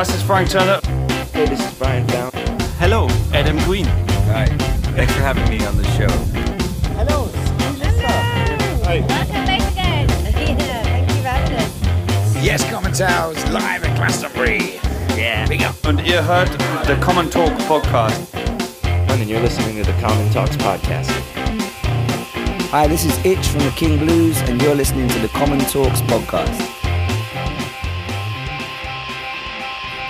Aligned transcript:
this 0.00 0.14
is 0.14 0.22
Frank 0.22 0.48
Turner. 0.48 0.80
Hey, 1.30 1.44
this 1.44 1.60
is 1.60 1.78
Brian 1.78 2.06
Down. 2.06 2.30
Hello, 2.78 3.06
Adam 3.34 3.58
Green. 3.64 3.84
Hi. 4.32 4.46
Thanks 4.96 5.12
for 5.12 5.20
having 5.20 5.46
me 5.50 5.62
on 5.66 5.76
the 5.76 5.84
show. 5.92 6.08
Hello, 6.96 7.28
Hi. 8.84 9.00
Welcome 9.00 9.44
back 9.44 9.72
again. 9.72 10.08
Yeah, 10.08 10.82
thank 10.84 11.08
you 11.10 11.16
for 11.16 11.28
having 11.28 11.56
us. 11.58 12.42
Yes, 12.42 12.64
Commentaries 12.70 13.44
live 13.50 13.84
at 13.84 13.94
Glastonbury. 13.98 14.80
Yeah. 15.18 15.46
Big 15.46 15.62
up. 15.62 15.74
Und 15.84 16.00
ihr 16.00 16.22
hört 16.22 16.50
the 16.86 16.96
Common 17.02 17.28
Talk 17.28 17.52
Podcast. 17.68 18.34
And 19.10 19.28
you're 19.28 19.40
listening 19.42 19.76
to 19.76 19.82
the 19.82 19.98
Common 20.00 20.32
Talks 20.32 20.56
podcast. 20.56 21.10
Hi, 22.70 22.86
this 22.86 23.04
is 23.04 23.14
Itch 23.22 23.46
from 23.48 23.60
the 23.64 23.72
King 23.72 23.98
Blues, 23.98 24.40
and 24.48 24.62
you're 24.62 24.74
listening 24.74 25.08
to 25.08 25.18
the 25.18 25.28
Common 25.28 25.58
Talks 25.58 26.00
podcast. 26.02 26.69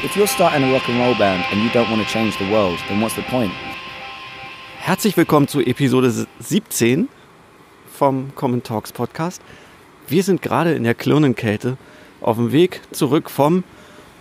If 0.03 0.17
you're 0.17 0.27
starting 0.27 0.65
a 0.65 0.73
rock 0.73 0.89
and 0.89 0.99
roll 0.99 1.15
band 1.15 1.45
and 1.53 1.63
you 1.63 1.69
don't 1.69 1.91
want 1.91 2.03
to 2.03 2.11
change 2.11 2.39
the 2.39 2.51
world, 2.51 2.79
then 2.89 3.03
what's 3.03 3.15
the 3.17 3.23
point? 3.23 3.53
Herzlich 4.79 5.15
willkommen 5.19 5.47
zu 5.47 5.61
Episode 5.61 6.27
17 6.39 7.11
vom 7.99 8.35
Common 8.35 8.63
Talks 8.63 8.93
Podcast. 8.93 9.43
Wir 10.09 10.23
sind 10.23 10.41
gerade 10.41 10.73
in 10.73 10.85
der 10.85 10.95
Klirnenkälte 10.95 11.77
auf 12.23 12.39
dem 12.39 12.51
Weg 12.51 12.81
zurück 12.93 13.29
vom 13.29 13.63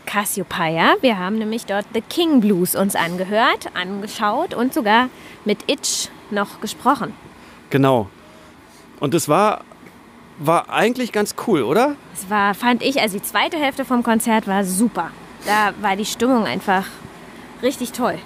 Cassiopeia. 0.06 0.96
Wir 1.00 1.18
haben 1.18 1.38
nämlich 1.38 1.66
dort 1.66 1.86
The 1.94 2.02
King 2.02 2.42
Blues 2.42 2.76
uns 2.76 2.98
angehört, 2.98 3.70
angeschaut 3.74 4.54
und 4.54 4.74
sogar 4.74 5.08
mit 5.46 5.60
Itch 5.72 6.10
noch 6.30 6.60
gesprochen. 6.60 7.14
Genau. 7.70 8.10
Und 9.00 9.14
es 9.14 9.30
war, 9.30 9.64
war 10.40 10.70
eigentlich 10.70 11.14
ganz 11.14 11.36
cool, 11.48 11.64
oder? 11.64 11.96
Es 12.14 12.30
war, 12.30 12.54
fand 12.54 12.84
ich, 12.84 13.00
also 13.00 13.18
die 13.18 13.24
zweite 13.24 13.56
Hälfte 13.56 13.86
vom 13.86 14.04
Konzert 14.04 14.46
war 14.46 14.66
super. 14.66 15.12
Da 15.46 15.74
war 15.82 15.96
die 15.96 16.06
Stimmung 16.06 16.46
einfach 16.46 16.86
richtig 17.62 17.92
toll. 17.92 18.18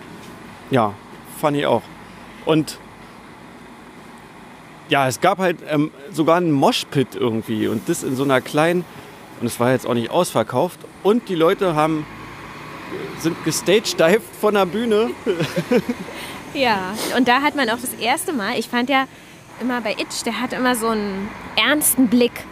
Ja, 0.72 0.94
fand 1.40 1.58
ich 1.58 1.66
auch. 1.66 1.84
Und 2.46 2.78
ja, 4.90 5.08
es 5.08 5.22
gab 5.22 5.38
halt 5.40 5.60
ähm, 5.70 5.92
sogar 6.12 6.38
einen 6.38 6.52
Moshpit 6.52 7.16
irgendwie 7.16 7.68
und 7.68 7.88
das 7.88 8.04
in 8.04 8.16
so 8.16 8.24
einer 8.24 8.42
kleinen, 8.42 8.84
und 9.40 9.48
es 9.48 9.60
war 9.60 9.72
jetzt 9.72 9.88
auch 9.88 9.94
nicht 9.94 10.10
ausverkauft. 10.10 10.80
Und 11.04 11.30
die 11.30 11.36
Leute 11.36 11.76
haben 11.76 12.06
sind 13.20 13.44
gestagedived 13.44 14.22
von 14.40 14.54
der 14.54 14.66
Bühne. 14.66 15.10
Ja, 16.54 16.94
und 17.18 17.28
da 17.28 17.42
hat 17.42 17.56
man 17.56 17.68
auch 17.72 17.80
das 17.80 17.94
erste 17.96 18.32
Mal, 18.32 18.60
ich 18.60 18.70
fand 18.70 18.88
ja 18.88 19.06
immer 19.60 19.82
bei 19.82 19.94
Itch, 19.94 20.24
der 20.24 20.40
hat 20.40 20.54
immer 20.54 20.76
so 20.76 20.90
einen 20.90 21.28
ernsten 21.56 22.08
Blick. 22.10 22.46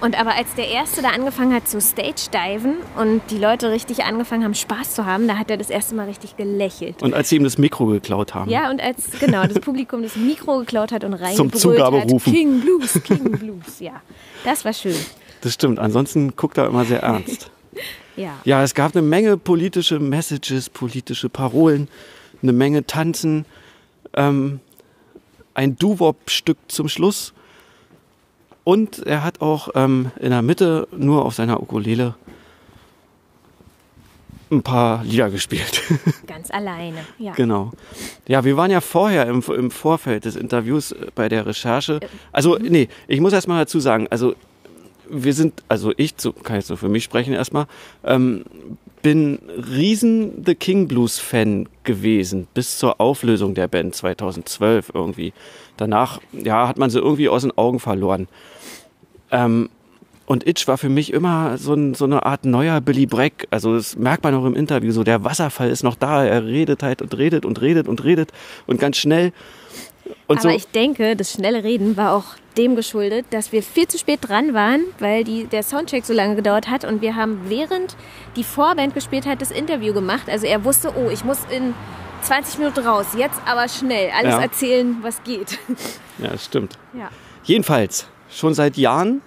Und 0.00 0.18
aber 0.18 0.36
als 0.36 0.54
der 0.54 0.68
Erste 0.68 1.02
da 1.02 1.08
angefangen 1.08 1.52
hat 1.52 1.68
zu 1.68 1.80
Stage-Diven 1.80 2.76
und 2.96 3.20
die 3.30 3.38
Leute 3.38 3.70
richtig 3.70 4.04
angefangen 4.04 4.44
haben, 4.44 4.54
Spaß 4.54 4.94
zu 4.94 5.06
haben, 5.06 5.26
da 5.26 5.36
hat 5.36 5.50
er 5.50 5.56
das 5.56 5.70
erste 5.70 5.96
Mal 5.96 6.06
richtig 6.06 6.36
gelächelt. 6.36 7.02
Und 7.02 7.14
als 7.14 7.28
sie 7.28 7.36
ihm 7.36 7.44
das 7.44 7.58
Mikro 7.58 7.86
geklaut 7.86 8.32
haben. 8.34 8.48
Ja, 8.48 8.70
und 8.70 8.80
als 8.80 9.10
genau 9.18 9.44
das 9.44 9.58
Publikum 9.58 10.02
das 10.02 10.14
Mikro 10.14 10.60
geklaut 10.60 10.92
hat 10.92 11.02
und 11.02 11.16
Zum 11.34 11.48
reingebrüllt 11.50 11.80
hat, 11.80 12.24
King 12.24 12.60
Blues, 12.60 13.00
King 13.02 13.32
Blues, 13.32 13.80
ja. 13.80 14.00
Das 14.44 14.64
war 14.64 14.72
schön. 14.72 14.94
Das 15.40 15.54
stimmt. 15.54 15.80
Ansonsten 15.80 16.36
guckt 16.36 16.58
er 16.58 16.66
immer 16.66 16.84
sehr 16.84 17.02
ernst. 17.02 17.50
Ja. 18.16 18.32
Ja, 18.44 18.64
es 18.64 18.74
gab 18.74 18.96
eine 18.96 19.06
Menge 19.06 19.36
politische 19.36 20.00
Messages, 20.00 20.68
politische 20.68 21.28
Parolen, 21.28 21.86
eine 22.42 22.52
Menge 22.52 22.84
Tanzen, 22.84 23.44
ähm, 24.14 24.58
ein 25.54 25.76
Doo-Wop-Stück 25.76 26.58
zum 26.66 26.88
Schluss. 26.88 27.32
Und 28.68 28.98
er 29.06 29.24
hat 29.24 29.40
auch 29.40 29.70
ähm, 29.76 30.10
in 30.20 30.28
der 30.28 30.42
Mitte 30.42 30.88
nur 30.94 31.24
auf 31.24 31.32
seiner 31.32 31.62
Ukulele 31.62 32.16
ein 34.50 34.62
paar 34.62 35.02
Lieder 35.04 35.30
gespielt. 35.30 35.80
Ganz 36.26 36.50
alleine, 36.50 36.98
ja. 37.18 37.32
genau. 37.32 37.72
Ja, 38.26 38.44
wir 38.44 38.58
waren 38.58 38.70
ja 38.70 38.82
vorher 38.82 39.26
im, 39.26 39.42
im 39.56 39.70
Vorfeld 39.70 40.26
des 40.26 40.36
Interviews 40.36 40.92
äh, 40.92 41.06
bei 41.14 41.30
der 41.30 41.46
Recherche. 41.46 42.00
Also, 42.30 42.58
nee, 42.58 42.90
ich 43.06 43.22
muss 43.22 43.32
erst 43.32 43.48
mal 43.48 43.58
dazu 43.58 43.80
sagen, 43.80 44.06
also 44.10 44.34
wir 45.08 45.32
sind, 45.32 45.62
also 45.70 45.94
ich, 45.96 46.12
so, 46.18 46.34
kann 46.34 46.56
jetzt 46.56 46.68
nur 46.68 46.76
für 46.76 46.90
mich 46.90 47.04
sprechen 47.04 47.32
erstmal, 47.32 47.68
ähm, 48.04 48.44
bin 49.02 49.38
riesen 49.48 50.44
The 50.44 50.54
King 50.54 50.88
Blues 50.88 51.18
Fan 51.18 51.68
gewesen 51.84 52.48
bis 52.54 52.78
zur 52.78 53.00
Auflösung 53.00 53.54
der 53.54 53.68
Band 53.68 53.94
2012 53.94 54.92
irgendwie. 54.94 55.32
Danach, 55.76 56.20
ja, 56.32 56.68
hat 56.68 56.78
man 56.78 56.90
sie 56.90 56.98
irgendwie 56.98 57.28
aus 57.28 57.42
den 57.42 57.56
Augen 57.56 57.80
verloren. 57.80 58.28
Ähm, 59.30 59.68
und 60.26 60.46
Itch 60.46 60.68
war 60.68 60.76
für 60.76 60.90
mich 60.90 61.12
immer 61.12 61.56
so, 61.56 61.72
ein, 61.72 61.94
so 61.94 62.04
eine 62.04 62.26
Art 62.26 62.44
neuer 62.44 62.82
Billy 62.82 63.06
Bragg. 63.06 63.46
Also 63.50 63.74
das 63.74 63.96
merkt 63.96 64.24
man 64.24 64.34
auch 64.34 64.44
im 64.44 64.54
Interview 64.54 64.92
so. 64.92 65.02
Der 65.02 65.24
Wasserfall 65.24 65.70
ist 65.70 65.82
noch 65.82 65.94
da. 65.94 66.22
Er 66.22 66.44
redet 66.44 66.82
halt 66.82 67.00
und 67.00 67.16
redet 67.16 67.46
und 67.46 67.62
redet 67.62 67.88
und 67.88 68.04
redet 68.04 68.32
und 68.66 68.78
ganz 68.78 68.98
schnell. 68.98 69.32
Und 70.26 70.38
Aber 70.38 70.50
so, 70.50 70.56
ich 70.56 70.66
denke, 70.68 71.16
das 71.16 71.32
schnelle 71.32 71.64
Reden 71.64 71.96
war 71.96 72.12
auch 72.12 72.24
dem 72.56 72.76
geschuldet, 72.76 73.26
dass 73.30 73.52
wir 73.52 73.62
viel 73.62 73.86
zu 73.88 73.98
spät 73.98 74.20
dran 74.22 74.52
waren, 74.52 74.80
weil 74.98 75.24
die, 75.24 75.44
der 75.44 75.62
Soundcheck 75.62 76.04
so 76.04 76.12
lange 76.12 76.36
gedauert 76.36 76.68
hat 76.68 76.84
und 76.84 77.00
wir 77.02 77.14
haben 77.16 77.42
während 77.48 77.96
die 78.36 78.44
Vorband 78.44 78.94
gespielt 78.94 79.26
hat, 79.26 79.40
das 79.40 79.50
Interview 79.50 79.92
gemacht. 79.94 80.28
Also 80.28 80.46
er 80.46 80.64
wusste, 80.64 80.92
oh, 80.96 81.08
ich 81.10 81.24
muss 81.24 81.38
in 81.50 81.74
20 82.22 82.58
Minuten 82.58 82.80
raus, 82.80 83.06
jetzt 83.16 83.40
aber 83.46 83.68
schnell 83.68 84.10
alles 84.10 84.32
Ja. 84.34 84.40
erzählen, 84.40 84.96
was 85.02 85.22
geht. 85.22 85.58
ja, 86.18 86.30
das 86.30 86.44
stimmt. 86.44 86.76
Ja. 86.94 87.10
Jedenfalls, 87.44 88.08
schon 88.28 88.54
seit 88.54 88.76
Jahren 88.76 89.22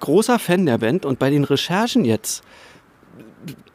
großer 0.00 0.38
Fan 0.38 0.66
der 0.66 0.78
Band 0.78 1.06
und 1.06 1.18
bei 1.18 1.30
den 1.30 1.44
Recherchen 1.44 2.04
jetzt 2.04 2.42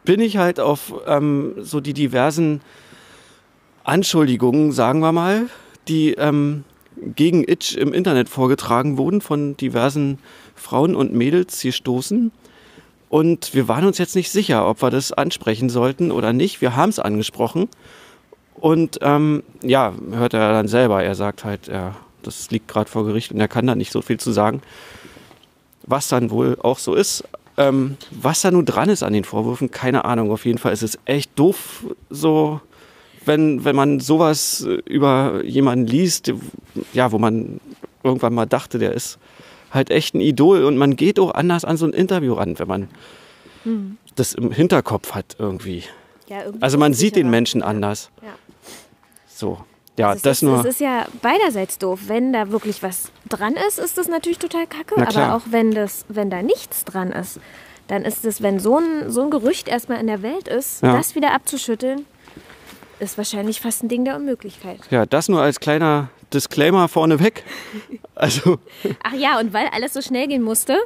bin 0.04 0.20
ich 0.20 0.38
halt 0.38 0.60
auf 0.60 0.94
ähm, 1.08 1.56
so 1.60 1.80
die 1.80 1.94
diversen 1.94 2.62
Anschuldigungen, 3.84 4.72
sagen 4.72 5.00
wir 5.00 5.12
mal, 5.12 5.48
die 5.90 6.14
ähm, 6.14 6.64
gegen 7.16 7.44
Itch 7.48 7.76
im 7.76 7.94
Internet 7.94 8.30
vorgetragen 8.30 8.98
wurden 8.98 9.22
von 9.22 9.58
diversen 9.58 10.20
Frauen 10.56 10.96
und 10.96 11.14
Mädels 11.14 11.62
gestoßen. 11.62 12.32
Und 13.10 13.56
wir 13.56 13.68
waren 13.68 13.86
uns 13.86 13.98
jetzt 13.98 14.16
nicht 14.16 14.32
sicher, 14.32 14.68
ob 14.68 14.82
wir 14.84 14.92
das 14.92 15.12
ansprechen 15.12 15.70
sollten 15.70 16.12
oder 16.12 16.32
nicht. 16.32 16.62
Wir 16.62 16.76
haben 16.76 16.90
es 16.90 17.00
angesprochen. 17.00 17.68
Und 18.56 19.00
ähm, 19.02 19.44
ja, 19.64 19.94
hört 20.12 20.34
er 20.34 20.52
dann 20.52 20.68
selber. 20.68 21.04
Er 21.04 21.16
sagt 21.16 21.44
halt, 21.44 21.68
er, 21.70 21.96
das 22.22 22.52
liegt 22.52 22.68
gerade 22.68 22.90
vor 22.90 23.06
Gericht 23.06 23.32
und 23.32 23.40
er 23.40 23.48
kann 23.48 23.66
da 23.66 23.74
nicht 23.74 23.92
so 23.92 24.02
viel 24.02 24.20
zu 24.20 24.32
sagen. 24.32 24.62
Was 25.88 26.08
dann 26.08 26.30
wohl 26.30 26.58
auch 26.62 26.78
so 26.78 26.94
ist. 26.94 27.24
Ähm, 27.58 27.98
was 28.12 28.42
da 28.42 28.52
nun 28.52 28.66
dran 28.66 28.90
ist 28.90 29.02
an 29.02 29.14
den 29.14 29.24
Vorwürfen, 29.24 29.72
keine 29.72 30.06
Ahnung. 30.06 30.32
Auf 30.32 30.46
jeden 30.46 30.60
Fall 30.60 30.74
ist 30.74 30.84
es 30.84 31.00
echt 31.06 31.32
doof, 31.38 31.86
so, 32.10 32.62
wenn, 33.25 33.63
wenn 33.66 33.75
man 33.75 34.00
sowas 34.00 34.62
äh, 34.68 34.81
über 34.85 35.44
jemanden 35.44 35.88
liest, 35.88 36.31
ja, 36.94 37.12
wo 37.12 37.19
man 37.19 37.59
irgendwann 38.03 38.34
mal 38.34 38.46
dachte, 38.46 38.80
der 38.80 38.94
ist 38.94 39.18
halt 39.72 39.90
echt 39.91 40.16
ein 40.16 40.22
Idol 40.22 40.63
und 40.63 40.78
man 40.78 40.96
geht 40.96 41.19
auch 41.19 41.34
anders 41.34 41.66
an 41.66 41.78
so 41.78 41.85
ein 41.85 41.94
Interview 41.94 42.34
ran, 42.34 42.57
wenn 42.57 42.68
man 42.68 42.88
das 44.16 44.34
im 44.34 44.52
Hinterkopf 44.52 45.13
hat 45.13 45.35
irgendwie. 45.38 45.84
Ja, 46.28 46.44
irgendwie 46.44 46.62
Also 46.63 46.78
man 46.78 46.94
sieht 46.94 47.16
den. 47.16 47.30
Menschen 47.30 47.62
anders. 47.62 48.09
Ja. 48.24 48.34
So. 49.28 49.59
Ja, 49.97 50.13
Es 50.13 50.22
das 50.22 50.38
ist, 50.38 50.41
nur. 50.44 50.59
Es 50.62 50.66
ist 50.66 50.80
ja 50.80 51.06
beiderseits 51.22 51.78
doof. 51.78 52.00
Wenn 52.07 52.31
da 52.31 52.51
wirklich 52.51 52.81
was 52.81 53.12
dran 53.28 53.56
ist, 53.68 53.78
ist 53.80 53.97
das 53.97 54.07
natürlich 54.07 54.40
total 54.40 54.66
kacke. 54.66 54.96
Aber 55.06 55.36
auch 55.36 55.41
wenn, 55.51 55.72
das, 55.72 56.06
wenn 56.07 56.30
da 56.30 56.41
nichts 56.41 56.86
dran 56.86 57.12
ist, 57.12 57.40
dann 57.88 58.06
ist 58.06 58.24
es, 58.25 58.41
wenn 58.41 58.59
so 58.59 58.78
ein, 58.78 59.09
so 59.12 59.22
ein 59.24 59.30
Gerücht 59.30 59.68
erstmal 59.68 60.00
in 60.00 60.07
der 60.07 60.22
Welt 60.22 60.47
ist, 60.47 60.81
Ja. 60.81 60.96
das 60.96 61.16
wieder 61.16 61.34
abzuschütteln, 61.34 62.06
ist 63.00 63.18
wahrscheinlich 63.18 63.62
fast 63.62 63.84
ein 63.84 63.90
Ding 63.90 64.06
der 64.06 64.16
Unmöglichkeit. 64.16 64.80
Ja, 64.90 65.06
das 65.06 65.30
nur 65.30 65.42
als 65.42 65.60
kleiner 65.60 66.10
Disclaimer 66.34 66.88
vorneweg. 66.88 67.44
Also, 68.16 68.60
Ach 69.02 69.14
ja, 69.14 69.40
und 69.40 69.54
weil 69.54 69.68
alles 69.72 69.94
so 69.94 70.02
schnell 70.02 70.28
gehen 70.28 70.42
musste, 70.42 70.78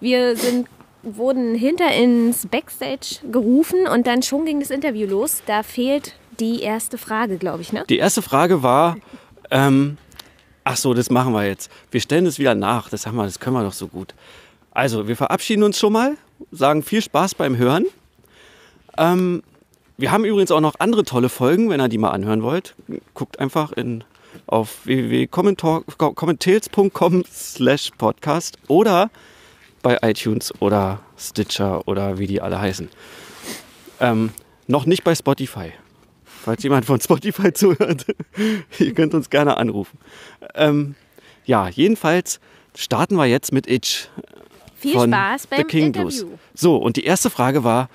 wir 0.00 0.36
sind, 0.36 0.68
wurden 1.02 1.54
hinter 1.54 1.90
ins 1.90 2.46
Backstage 2.46 3.20
gerufen 3.32 3.86
und 3.86 4.06
dann 4.06 4.22
schon 4.22 4.44
ging 4.44 4.60
das 4.60 4.68
Interview 4.68 5.06
los. 5.06 5.42
Da 5.46 5.62
fehlt 5.62 6.14
die 6.40 6.60
erste 6.60 6.98
Frage, 6.98 7.38
glaube 7.38 7.62
ich, 7.62 7.72
ne? 7.72 7.84
die 7.88 7.96
erste 7.96 8.20
Frage 8.20 8.62
war, 8.62 8.98
ähm, 9.50 9.96
ach 10.64 10.76
so, 10.76 10.92
das 10.92 11.08
machen 11.08 11.32
wir 11.32 11.46
jetzt. 11.46 11.70
Wir 11.90 12.02
stellen 12.02 12.26
es 12.26 12.38
wieder 12.38 12.54
nach. 12.54 12.90
Das 12.90 13.06
haben 13.06 13.16
wir, 13.16 13.24
das 13.24 13.40
können 13.40 13.56
wir 13.56 13.64
doch 13.64 13.72
so 13.72 13.88
gut. 13.88 14.14
Also, 14.70 15.08
wir 15.08 15.16
verabschieden 15.16 15.62
uns 15.62 15.78
schon 15.78 15.94
mal, 15.94 16.18
sagen 16.50 16.82
viel 16.82 17.00
Spaß 17.00 17.34
beim 17.34 17.56
Hören. 17.56 17.86
Ähm, 18.98 19.42
wir 19.96 20.10
haben 20.10 20.24
übrigens 20.24 20.50
auch 20.50 20.60
noch 20.60 20.80
andere 20.80 21.04
tolle 21.04 21.28
Folgen, 21.28 21.70
wenn 21.70 21.80
ihr 21.80 21.88
die 21.88 21.98
mal 21.98 22.10
anhören 22.10 22.42
wollt. 22.42 22.74
Guckt 23.14 23.38
einfach 23.38 23.70
in, 23.72 24.02
auf 24.46 24.84
www.commentals.com 24.86 27.24
slash 27.30 27.90
podcast 27.96 28.58
oder 28.68 29.10
bei 29.82 29.98
iTunes 30.02 30.52
oder 30.60 31.00
Stitcher 31.16 31.86
oder 31.86 32.18
wie 32.18 32.26
die 32.26 32.40
alle 32.40 32.60
heißen. 32.60 32.88
Ähm, 34.00 34.30
noch 34.66 34.86
nicht 34.86 35.04
bei 35.04 35.14
Spotify. 35.14 35.72
Falls 36.24 36.62
jemand 36.62 36.86
von 36.86 37.00
Spotify 37.00 37.52
zuhört, 37.52 38.06
ihr 38.78 38.94
könnt 38.94 39.14
uns 39.14 39.30
gerne 39.30 39.56
anrufen. 39.56 39.98
Ähm, 40.54 40.94
ja, 41.44 41.68
jedenfalls 41.68 42.40
starten 42.74 43.16
wir 43.16 43.26
jetzt 43.26 43.52
mit 43.52 43.68
Itch 43.68 44.08
Viel 44.74 44.94
von 44.94 45.10
Spaß 45.10 45.42
The 45.42 45.48
beim 45.50 45.66
King 45.68 45.86
Interview. 45.86 46.26
Blues. 46.26 46.40
So, 46.54 46.76
und 46.76 46.96
die 46.96 47.04
erste 47.04 47.30
Frage 47.30 47.64
war, 47.64 47.88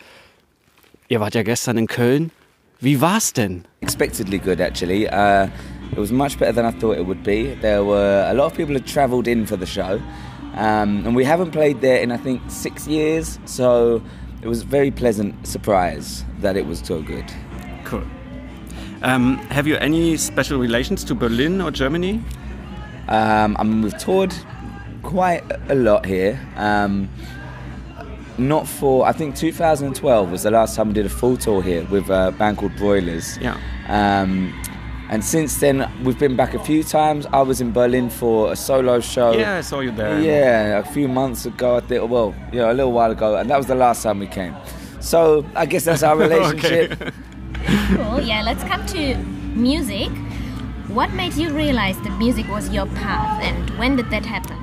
Ihr 1.12 1.20
wart 1.20 1.34
ja 1.34 1.42
gestern 1.42 1.80
in 1.80 1.88
Köln. 1.88 2.30
Wie 2.80 3.02
war's 3.02 3.34
denn? 3.34 3.64
Expectedly 3.82 4.38
good, 4.38 4.62
actually. 4.62 5.10
Uh, 5.10 5.48
it 5.92 5.98
was 5.98 6.12
much 6.12 6.38
better 6.38 6.54
than 6.54 6.66
I 6.66 6.72
thought 6.72 7.00
it 7.00 7.08
would 7.08 7.24
be. 7.24 7.56
There 7.62 7.84
were 7.84 8.28
a 8.30 8.34
lot 8.36 8.46
of 8.46 8.54
people 8.56 8.76
had 8.76 8.86
travelled 8.86 9.28
in 9.28 9.48
for 9.48 9.58
the 9.58 9.66
show, 9.66 10.00
um, 10.54 11.04
and 11.08 11.16
we 11.16 11.26
haven't 11.26 11.50
played 11.50 11.82
there 11.82 12.00
in 12.00 12.12
I 12.12 12.18
think 12.18 12.44
six 12.48 12.88
years. 12.88 13.40
So 13.46 14.04
it 14.44 14.48
was 14.48 14.62
a 14.62 14.66
very 14.68 14.92
pleasant 14.92 15.48
surprise 15.48 16.24
that 16.42 16.56
it 16.56 16.68
was 16.68 16.78
so 16.78 17.02
good. 17.02 17.26
Cool. 17.86 18.04
Um, 19.02 19.38
have 19.50 19.66
you 19.66 19.78
any 19.78 20.16
special 20.16 20.60
relations 20.60 21.04
to 21.06 21.16
Berlin 21.16 21.60
or 21.60 21.72
Germany? 21.72 22.24
Um, 23.08 23.58
I 23.58 23.64
mean, 23.64 23.82
we've 23.82 23.98
toured 23.98 24.36
quite 25.02 25.42
a 25.70 25.76
lot 25.76 26.06
here. 26.06 26.40
Um, 26.56 27.10
not 28.40 28.68
for, 28.68 29.06
I 29.06 29.12
think 29.12 29.36
2012 29.36 30.32
was 30.32 30.44
the 30.44 30.52
last 30.52 30.76
time 30.76 30.88
we 30.90 30.94
did 30.94 31.06
a 31.06 31.10
full 31.10 31.38
tour 31.38 31.62
here 31.62 31.84
with 31.86 32.10
a 32.10 32.34
band 32.38 32.58
called 32.58 32.76
Broilers. 32.76 33.38
Yeah. 33.38 33.58
Um, 33.88 34.54
and 35.10 35.26
since 35.26 35.60
then, 35.60 35.92
we've 36.04 36.20
been 36.20 36.36
back 36.36 36.54
a 36.54 36.60
few 36.60 36.84
times. 36.84 37.26
I 37.34 37.42
was 37.42 37.62
in 37.62 37.72
Berlin 37.72 38.10
for 38.10 38.52
a 38.52 38.56
solo 38.56 39.00
show. 39.00 39.32
Yeah, 39.32 39.58
I 39.58 39.62
saw 39.62 39.80
you 39.80 39.92
there. 39.92 40.20
Yeah, 40.20 40.80
a 40.80 40.84
few 40.84 41.08
months 41.08 41.46
ago, 41.48 41.78
I 41.78 41.80
think, 41.80 42.10
well, 42.10 42.36
you 42.52 42.60
know, 42.60 42.72
a 42.72 42.74
little 42.74 42.92
while 42.92 43.12
ago, 43.12 43.36
and 43.36 43.50
that 43.50 43.58
was 43.58 43.66
the 43.66 43.76
last 43.76 44.04
time 44.04 44.20
we 44.20 44.28
came. 44.28 44.56
So 45.00 45.46
I 45.56 45.66
guess 45.66 45.86
that's 45.86 46.04
our 46.04 46.16
relationship. 46.28 47.00
Cool. 47.96 48.22
Yeah, 48.22 48.44
let's 48.46 48.64
come 48.64 48.86
to 48.88 49.16
music. 49.56 50.10
What 50.90 51.12
made 51.14 51.34
you 51.34 51.50
realize 51.54 52.00
that 52.02 52.18
music 52.20 52.48
was 52.48 52.70
your 52.70 52.86
path, 52.88 53.44
and 53.44 53.70
when 53.80 53.96
did 53.96 54.10
that 54.12 54.26
happen? 54.26 54.58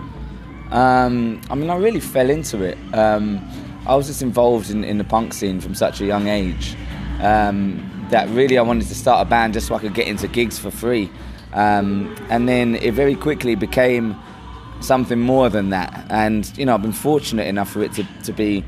Um, 0.71 1.41
I 1.51 1.55
mean, 1.55 1.71
I 1.71 1.77
really 1.77 2.01
fell 2.01 2.31
into 2.31 2.63
it. 2.63 2.79
Um, 2.93 3.39
I 3.87 3.95
was 3.95 4.09
just 4.09 4.23
involved 4.23 4.71
in, 4.71 4.83
in 4.85 4.99
the 4.99 5.05
punk 5.05 5.33
scene 5.33 5.61
from 5.61 5.75
such 5.75 6.01
a 6.01 6.07
young 6.07 6.27
age 6.27 6.77
um, 7.21 8.07
that 8.11 8.29
really 8.31 8.59
I 8.59 8.63
wanted 8.63 8.89
to 8.89 8.95
start 8.95 9.27
a 9.27 9.31
band 9.31 9.55
just 9.55 9.69
so 9.69 9.75
I 9.75 9.79
could 9.79 9.95
get 9.95 10.09
into 10.09 10.27
gigs 10.29 10.59
for 10.59 10.71
free. 10.71 11.11
Um, 11.53 12.15
and 12.29 12.49
then 12.49 12.75
it 12.77 12.95
very 12.95 13.15
quickly 13.15 13.55
became 13.55 14.17
something 14.81 15.21
more 15.21 15.49
than 15.49 15.71
that. 15.71 16.07
And, 16.11 16.57
you 16.59 16.67
know, 16.67 16.75
I've 16.75 16.83
been 16.83 16.93
fortunate 16.93 17.47
enough 17.47 17.71
for 17.71 17.83
it 17.83 17.93
to, 17.95 18.05
to 18.25 18.33
be 18.33 18.65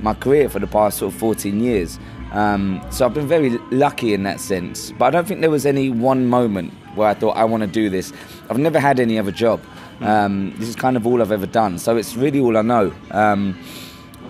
my 0.00 0.14
career 0.14 0.48
for 0.48 0.58
the 0.58 0.66
past 0.66 0.98
sort 0.98 1.12
of 1.14 1.20
14 1.20 1.60
years. 1.60 1.98
Um, 2.32 2.84
so 2.90 3.06
I've 3.06 3.14
been 3.14 3.28
very 3.28 3.50
lucky 3.70 4.14
in 4.14 4.24
that 4.24 4.40
sense. 4.40 4.92
But 4.92 5.06
I 5.06 5.10
don't 5.10 5.26
think 5.26 5.40
there 5.40 5.50
was 5.50 5.66
any 5.66 5.90
one 5.90 6.26
moment 6.26 6.72
where 6.94 7.08
I 7.08 7.14
thought 7.14 7.36
I 7.36 7.44
want 7.44 7.62
to 7.62 7.68
do 7.68 7.88
this. 7.88 8.12
I've 8.48 8.58
never 8.58 8.80
had 8.80 9.00
any 9.00 9.18
other 9.18 9.32
job. 9.32 9.60
Um, 10.00 10.54
this 10.58 10.68
is 10.68 10.76
kind 10.76 10.96
of 10.96 11.06
all 11.06 11.22
I've 11.22 11.32
ever 11.32 11.46
done. 11.46 11.78
So 11.78 11.96
it's 11.96 12.16
really 12.16 12.40
all 12.40 12.56
I 12.56 12.62
know. 12.62 12.92
Um, 13.10 13.58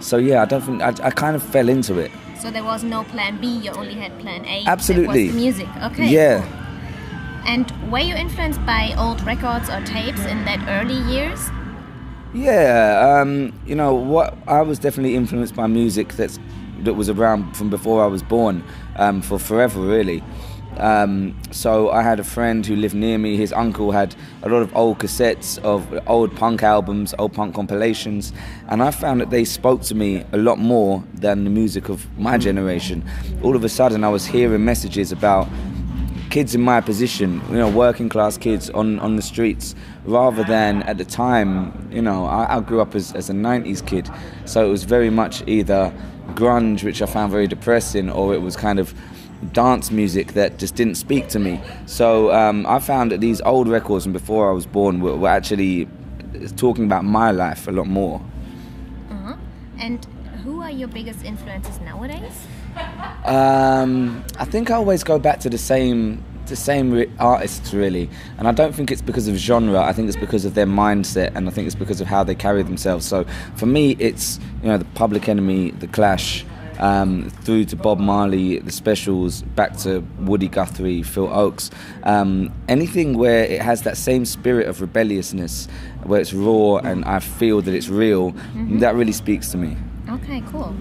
so 0.00 0.16
yeah, 0.16 0.42
I 0.42 0.44
don't 0.44 0.62
think 0.62 0.82
I, 0.82 0.94
I 1.02 1.10
kind 1.10 1.36
of 1.36 1.42
fell 1.42 1.68
into 1.68 1.98
it. 1.98 2.10
So 2.38 2.50
there 2.50 2.64
was 2.64 2.82
no 2.82 3.04
plan 3.04 3.40
B, 3.40 3.46
you 3.46 3.70
only 3.72 3.94
had 3.94 4.18
plan 4.20 4.44
A. 4.46 4.64
Absolutely. 4.66 5.28
That 5.28 5.34
was 5.34 5.42
music. 5.42 5.68
Okay. 5.82 6.08
Yeah. 6.08 6.42
cool. 6.42 6.60
And 7.46 7.90
were 7.90 8.00
you 8.00 8.14
influenced 8.14 8.64
by 8.66 8.94
old 8.98 9.20
records 9.22 9.68
or 9.68 9.80
tapes 9.84 10.24
in 10.26 10.44
that 10.44 10.62
early 10.68 10.98
years? 11.12 11.48
Yeah, 12.32 13.20
um, 13.20 13.52
you 13.66 13.74
know 13.74 13.94
what? 13.94 14.36
I 14.46 14.62
was 14.62 14.78
definitely 14.78 15.16
influenced 15.16 15.54
by 15.54 15.66
music 15.66 16.14
that's 16.14 16.38
that 16.82 16.94
was 16.94 17.08
around 17.08 17.56
from 17.56 17.68
before 17.68 18.02
I 18.02 18.06
was 18.06 18.22
born, 18.22 18.64
um, 18.96 19.20
for 19.20 19.38
forever, 19.38 19.80
really. 19.80 20.22
Um, 20.76 21.38
so 21.50 21.90
I 21.90 22.02
had 22.02 22.20
a 22.20 22.24
friend 22.24 22.64
who 22.64 22.76
lived 22.76 22.94
near 22.94 23.18
me. 23.18 23.36
His 23.36 23.52
uncle 23.52 23.92
had 23.92 24.14
a 24.42 24.48
lot 24.48 24.62
of 24.62 24.74
old 24.76 24.98
cassettes 24.98 25.58
of 25.58 25.86
old 26.06 26.34
punk 26.36 26.62
albums, 26.62 27.14
old 27.18 27.32
punk 27.32 27.54
compilations, 27.54 28.32
and 28.68 28.82
I 28.82 28.90
found 28.90 29.20
that 29.20 29.30
they 29.30 29.44
spoke 29.44 29.82
to 29.82 29.94
me 29.94 30.24
a 30.32 30.38
lot 30.38 30.58
more 30.58 31.04
than 31.14 31.44
the 31.44 31.50
music 31.50 31.88
of 31.88 32.06
my 32.18 32.38
generation. 32.38 33.04
All 33.42 33.56
of 33.56 33.64
a 33.64 33.68
sudden, 33.68 34.04
I 34.04 34.08
was 34.08 34.26
hearing 34.26 34.64
messages 34.64 35.12
about 35.12 35.48
kids 36.30 36.54
in 36.54 36.60
my 36.60 36.80
position, 36.80 37.42
you 37.50 37.56
know, 37.56 37.68
working 37.68 38.08
class 38.08 38.38
kids 38.38 38.70
on, 38.70 39.00
on 39.00 39.16
the 39.16 39.22
streets, 39.22 39.74
rather 40.04 40.44
than 40.44 40.82
at 40.84 40.96
the 40.96 41.04
time, 41.04 41.88
you 41.90 42.00
know, 42.00 42.24
I, 42.24 42.56
I 42.56 42.60
grew 42.60 42.80
up 42.80 42.94
as, 42.94 43.12
as 43.12 43.28
a 43.28 43.32
90s 43.32 43.84
kid, 43.84 44.08
so 44.44 44.64
it 44.64 44.70
was 44.70 44.84
very 44.84 45.10
much 45.10 45.42
either 45.48 45.92
grunge, 46.34 46.84
which 46.84 47.02
I 47.02 47.06
found 47.06 47.32
very 47.32 47.48
depressing, 47.48 48.08
or 48.08 48.32
it 48.32 48.42
was 48.42 48.56
kind 48.56 48.78
of 48.78 48.94
dance 49.52 49.90
music 49.90 50.34
that 50.34 50.58
just 50.58 50.74
didn't 50.74 50.96
speak 50.96 51.28
to 51.28 51.38
me. 51.38 51.60
So 51.86 52.32
um, 52.32 52.66
I 52.66 52.78
found 52.78 53.12
that 53.12 53.20
these 53.20 53.40
old 53.42 53.68
records 53.68 54.04
from 54.04 54.12
before 54.12 54.50
I 54.50 54.52
was 54.52 54.66
born 54.66 55.00
were, 55.00 55.16
were 55.16 55.28
actually 55.28 55.88
talking 56.56 56.84
about 56.84 57.04
my 57.04 57.30
life 57.30 57.66
a 57.66 57.72
lot 57.72 57.86
more. 57.86 58.20
Uh-huh. 59.10 59.36
And 59.78 60.04
who 60.44 60.62
are 60.62 60.70
your 60.70 60.88
biggest 60.88 61.24
influences 61.24 61.80
nowadays? 61.80 62.46
Um, 63.24 64.24
I 64.38 64.44
think 64.44 64.70
I 64.70 64.74
always 64.74 65.04
go 65.04 65.18
back 65.18 65.40
to 65.40 65.50
the 65.50 65.58
same 65.58 66.24
the 66.46 66.56
same 66.56 66.90
re- 66.90 67.10
artists 67.20 67.72
really, 67.72 68.10
and 68.36 68.48
I 68.48 68.52
don't 68.52 68.74
think 68.74 68.90
it's 68.90 69.02
because 69.02 69.28
of 69.28 69.36
genre. 69.36 69.80
I 69.80 69.92
think 69.92 70.08
it's 70.08 70.16
because 70.16 70.44
of 70.44 70.54
their 70.54 70.66
mindset, 70.66 71.34
and 71.36 71.48
I 71.48 71.52
think 71.52 71.66
it's 71.66 71.76
because 71.76 72.00
of 72.00 72.08
how 72.08 72.24
they 72.24 72.34
carry 72.34 72.62
themselves. 72.62 73.06
So 73.06 73.24
for 73.54 73.66
me, 73.66 73.96
it's 73.98 74.40
you 74.62 74.68
know 74.68 74.76
the 74.76 74.84
Public 74.96 75.28
Enemy, 75.28 75.72
the 75.72 75.86
Clash. 75.86 76.44
Um, 76.80 77.28
through 77.44 77.66
to 77.66 77.76
Bob 77.76 77.98
Marley, 77.98 78.58
the 78.58 78.72
specials, 78.72 79.42
back 79.42 79.76
to 79.78 80.00
Woody 80.20 80.48
Guthrie, 80.48 81.02
Phil 81.02 81.28
Ochs, 81.28 81.70
um, 82.04 82.50
anything 82.68 83.18
where 83.18 83.44
it 83.44 83.60
has 83.60 83.82
that 83.82 83.98
same 83.98 84.24
spirit 84.24 84.66
of 84.66 84.80
rebelliousness, 84.80 85.68
where 86.04 86.18
it's 86.20 86.32
raw 86.32 86.76
and 86.78 87.04
I 87.04 87.18
feel 87.18 87.60
that 87.60 87.74
it's 87.74 87.88
real, 87.88 88.30
that 88.80 88.94
really 88.94 89.12
speaks 89.12 89.50
to 89.50 89.58
me. 89.58 89.76
Okay, 90.08 90.42
cool. 90.50 90.74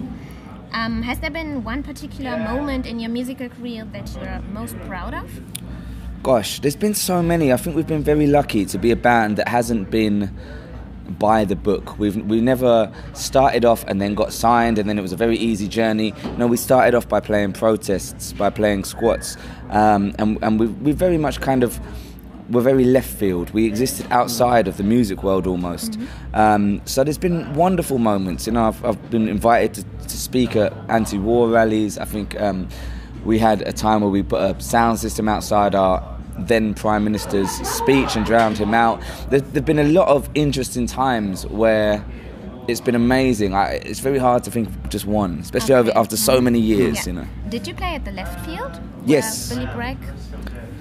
Um, 0.72 1.02
has 1.02 1.18
there 1.20 1.30
been 1.30 1.64
one 1.64 1.82
particular 1.82 2.36
moment 2.38 2.86
in 2.86 2.98
your 3.00 3.10
musical 3.10 3.48
career 3.48 3.84
that 3.92 4.10
you're 4.14 4.40
most 4.52 4.78
proud 4.80 5.14
of? 5.14 5.28
Gosh, 6.22 6.60
there's 6.60 6.76
been 6.76 6.94
so 6.94 7.22
many. 7.22 7.52
I 7.52 7.56
think 7.56 7.76
we've 7.76 7.86
been 7.86 8.04
very 8.04 8.26
lucky 8.26 8.64
to 8.66 8.78
be 8.78 8.90
a 8.90 8.96
band 8.96 9.36
that 9.36 9.48
hasn't 9.48 9.90
been 9.90 10.34
by 11.18 11.44
the 11.44 11.56
book. 11.56 11.98
We've 11.98 12.16
we 12.26 12.40
never 12.40 12.92
started 13.14 13.64
off 13.64 13.84
and 13.86 14.00
then 14.00 14.14
got 14.14 14.32
signed 14.32 14.78
and 14.78 14.88
then 14.88 14.98
it 14.98 15.02
was 15.02 15.12
a 15.12 15.16
very 15.16 15.36
easy 15.36 15.68
journey. 15.68 16.14
No, 16.36 16.46
we 16.46 16.56
started 16.56 16.94
off 16.94 17.08
by 17.08 17.20
playing 17.20 17.52
protests, 17.52 18.32
by 18.32 18.50
playing 18.50 18.84
squats, 18.84 19.36
um, 19.70 20.14
and 20.18 20.38
and 20.42 20.60
we 20.60 20.66
we 20.66 20.92
very 20.92 21.18
much 21.18 21.40
kind 21.40 21.62
of 21.62 21.80
were 22.50 22.60
very 22.60 22.84
left 22.84 23.08
field. 23.08 23.50
We 23.50 23.66
existed 23.66 24.06
outside 24.10 24.66
of 24.66 24.76
the 24.76 24.82
music 24.82 25.22
world 25.22 25.46
almost. 25.46 25.98
Um, 26.34 26.82
so 26.84 27.04
there's 27.04 27.18
been 27.18 27.52
wonderful 27.54 27.98
moments. 27.98 28.46
You 28.46 28.52
know, 28.54 28.64
I've, 28.64 28.84
I've 28.84 29.10
been 29.10 29.28
invited 29.28 29.74
to, 29.74 30.08
to 30.08 30.16
speak 30.16 30.56
at 30.56 30.72
anti-war 30.88 31.48
rallies. 31.48 31.96
I 31.98 32.04
think 32.04 32.40
um, 32.40 32.68
we 33.24 33.38
had 33.38 33.62
a 33.62 33.72
time 33.72 34.00
where 34.00 34.10
we 34.10 34.22
put 34.22 34.42
a 34.42 34.60
sound 34.60 34.98
system 34.98 35.28
outside 35.28 35.74
our 35.74 36.19
then 36.48 36.74
Prime 36.74 37.04
Minister's 37.04 37.50
speech 37.68 38.16
and 38.16 38.24
drowned 38.26 38.58
him 38.58 38.74
out. 38.74 39.00
There 39.30 39.40
have 39.40 39.64
been 39.64 39.78
a 39.78 39.84
lot 39.84 40.08
of 40.08 40.28
interesting 40.34 40.86
times 40.86 41.46
where 41.46 42.04
it's 42.68 42.80
been 42.80 42.94
amazing. 42.94 43.54
I, 43.54 43.80
it's 43.84 44.00
very 44.00 44.18
hard 44.18 44.44
to 44.44 44.50
think 44.50 44.68
of 44.68 44.88
just 44.90 45.06
one, 45.06 45.38
especially 45.40 45.74
Okay. 45.74 45.90
over, 45.90 45.98
after 45.98 46.16
so 46.16 46.40
many 46.40 46.60
years. 46.60 46.98
Yeah. 46.98 47.06
You 47.06 47.12
know. 47.20 47.26
Did 47.48 47.66
you 47.66 47.74
play 47.74 47.94
at 47.94 48.04
the 48.04 48.12
left 48.12 48.44
field? 48.46 48.78
Yes. 49.06 49.50
Where 49.50 49.60
Billy 49.66 49.74
Bragg 49.74 49.98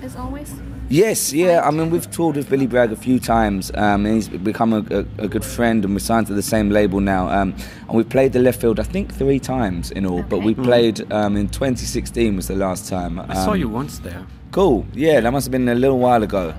is 0.04 0.16
always? 0.16 0.54
Yes, 0.92 1.32
yeah. 1.34 1.62
I 1.68 1.70
mean, 1.70 1.92
we've 1.92 2.10
toured 2.10 2.36
with 2.36 2.50
Billy 2.50 2.66
Bragg 2.66 2.92
a 2.92 2.96
few 2.96 3.20
times, 3.20 3.70
um, 3.76 4.08
and 4.08 4.16
he's 4.16 4.28
become 4.28 4.74
a, 4.74 4.80
a, 4.90 5.26
a 5.26 5.28
good 5.28 5.46
friend, 5.46 5.86
and 5.86 5.94
we're 5.94 6.00
signed 6.00 6.26
to 6.28 6.34
the 6.34 6.42
same 6.42 6.72
label 6.72 7.00
now. 7.00 7.30
Um, 7.30 7.56
and 7.88 7.96
we 7.96 8.04
played 8.04 8.34
the 8.34 8.40
left 8.40 8.60
field, 8.60 8.80
I 8.80 8.84
think, 8.84 9.14
three 9.14 9.40
times 9.40 9.92
in 9.92 10.04
all. 10.08 10.24
But 10.24 10.40
we 10.40 10.56
played 10.56 11.12
um, 11.14 11.38
in 11.38 11.48
2016 11.48 12.36
was 12.36 12.48
the 12.48 12.56
last 12.56 12.90
time. 12.90 13.20
I 13.20 13.36
saw 13.36 13.52
Um, 13.52 13.60
you 13.60 13.70
once 13.70 14.00
there. 14.00 14.26
Cool. 14.52 14.86
Yeah, 14.94 15.20
that 15.22 15.32
must 15.32 15.46
have 15.46 15.52
been 15.52 15.70
a 15.70 15.76
little 15.76 16.00
while 16.00 16.24
ago. 16.24 16.54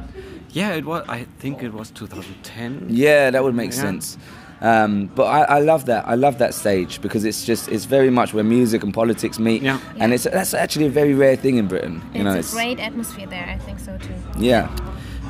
Yeah, 0.52 0.70
it 0.74 0.84
was. 0.84 1.04
I 1.08 1.24
think 1.38 1.62
it 1.62 1.72
was 1.72 1.90
2010. 1.90 2.86
Yeah, 2.88 3.30
that 3.30 3.42
would 3.42 3.54
make 3.54 3.70
Yeah. 3.72 3.80
sense. 3.82 4.18
Um, 4.62 5.06
but 5.14 5.24
I, 5.24 5.56
I 5.56 5.58
love 5.60 5.86
that. 5.86 6.06
I 6.06 6.16
love 6.16 6.36
that 6.38 6.52
stage 6.54 7.00
because 7.00 7.24
it's 7.24 7.46
just 7.46 7.68
it's 7.70 7.86
very 7.86 8.10
much 8.10 8.34
where 8.34 8.44
music 8.44 8.82
and 8.82 8.92
politics 8.92 9.38
meet, 9.38 9.62
Yeah. 9.62 9.78
and 9.98 10.12
it's 10.12 10.24
that's 10.24 10.52
actually 10.52 10.86
a 10.86 10.90
very 10.90 11.14
rare 11.14 11.34
thing 11.36 11.56
in 11.56 11.66
Britain. 11.66 12.02
You 12.12 12.20
It's 12.20 12.24
know, 12.24 12.32
a 12.34 12.38
it's 12.38 12.52
great 12.52 12.78
atmosphere 12.78 13.26
there, 13.26 13.46
I 13.48 13.56
think 13.58 13.78
so 13.80 13.96
too. 13.96 14.12
yeah, 14.38 14.68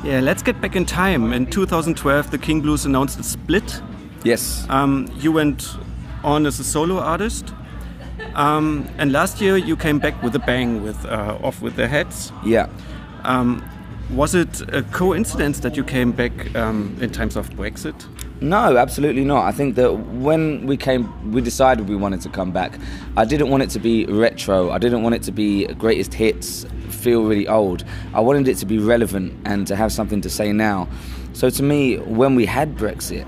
Yeah, 0.03 0.19
let's 0.19 0.43
get 0.43 0.59
back 0.59 0.75
in 0.75 0.85
time. 0.85 1.31
In 1.31 1.45
2012, 1.45 2.29
the 2.31 2.37
King 2.37 2.59
Blues 2.61 2.85
announced 2.85 3.19
a 3.19 3.23
split. 3.23 3.81
yes, 4.25 4.65
Um, 4.69 5.07
you 5.17 5.31
went 5.31 5.77
on 6.23 6.45
as 6.45 6.59
a 6.59 6.63
solo 6.63 6.99
artist. 6.99 7.53
Um, 8.35 8.87
and 8.97 9.11
last 9.11 9.41
year 9.41 9.57
you 9.57 9.75
came 9.75 9.99
back 9.99 10.21
with 10.23 10.35
a 10.35 10.39
bang 10.39 10.83
with 10.83 11.03
uh, 11.05 11.37
Off 11.43 11.61
with 11.61 11.75
the 11.75 11.87
Heads. 11.87 12.31
yeah. 12.45 12.67
Um, 13.23 13.63
was 14.09 14.35
it 14.35 14.61
a 14.73 14.81
coincidence 14.91 15.61
that 15.61 15.77
you 15.77 15.85
came 15.85 16.11
back 16.11 16.53
um, 16.55 16.97
in 16.99 17.11
times 17.11 17.37
of 17.37 17.49
Brexit? 17.51 17.95
No, 18.41 18.75
absolutely 18.75 19.23
not. 19.23 19.45
I 19.45 19.51
think 19.53 19.75
that 19.75 19.93
when 19.93 20.65
we 20.65 20.75
came, 20.75 21.31
we 21.31 21.39
decided 21.41 21.87
we 21.87 21.95
wanted 21.95 22.19
to 22.21 22.29
come 22.29 22.51
back. 22.51 22.77
I 23.15 23.23
didn't 23.23 23.49
want 23.49 23.63
it 23.63 23.69
to 23.69 23.79
be 23.79 24.05
retro. 24.07 24.71
I 24.71 24.79
didn't 24.79 25.03
want 25.03 25.15
it 25.15 25.23
to 25.23 25.31
be 25.31 25.65
greatest 25.75 26.13
hits, 26.13 26.65
feel 26.89 27.23
really 27.23 27.47
old. 27.47 27.85
I 28.13 28.19
wanted 28.19 28.47
it 28.47 28.57
to 28.57 28.65
be 28.65 28.79
relevant 28.79 29.39
and 29.45 29.65
to 29.67 29.75
have 29.75 29.93
something 29.93 30.19
to 30.21 30.29
say 30.29 30.51
now. 30.51 30.89
So 31.33 31.49
to 31.49 31.63
me, 31.63 31.97
when 31.99 32.35
we 32.35 32.45
had 32.45 32.75
Brexit, 32.75 33.25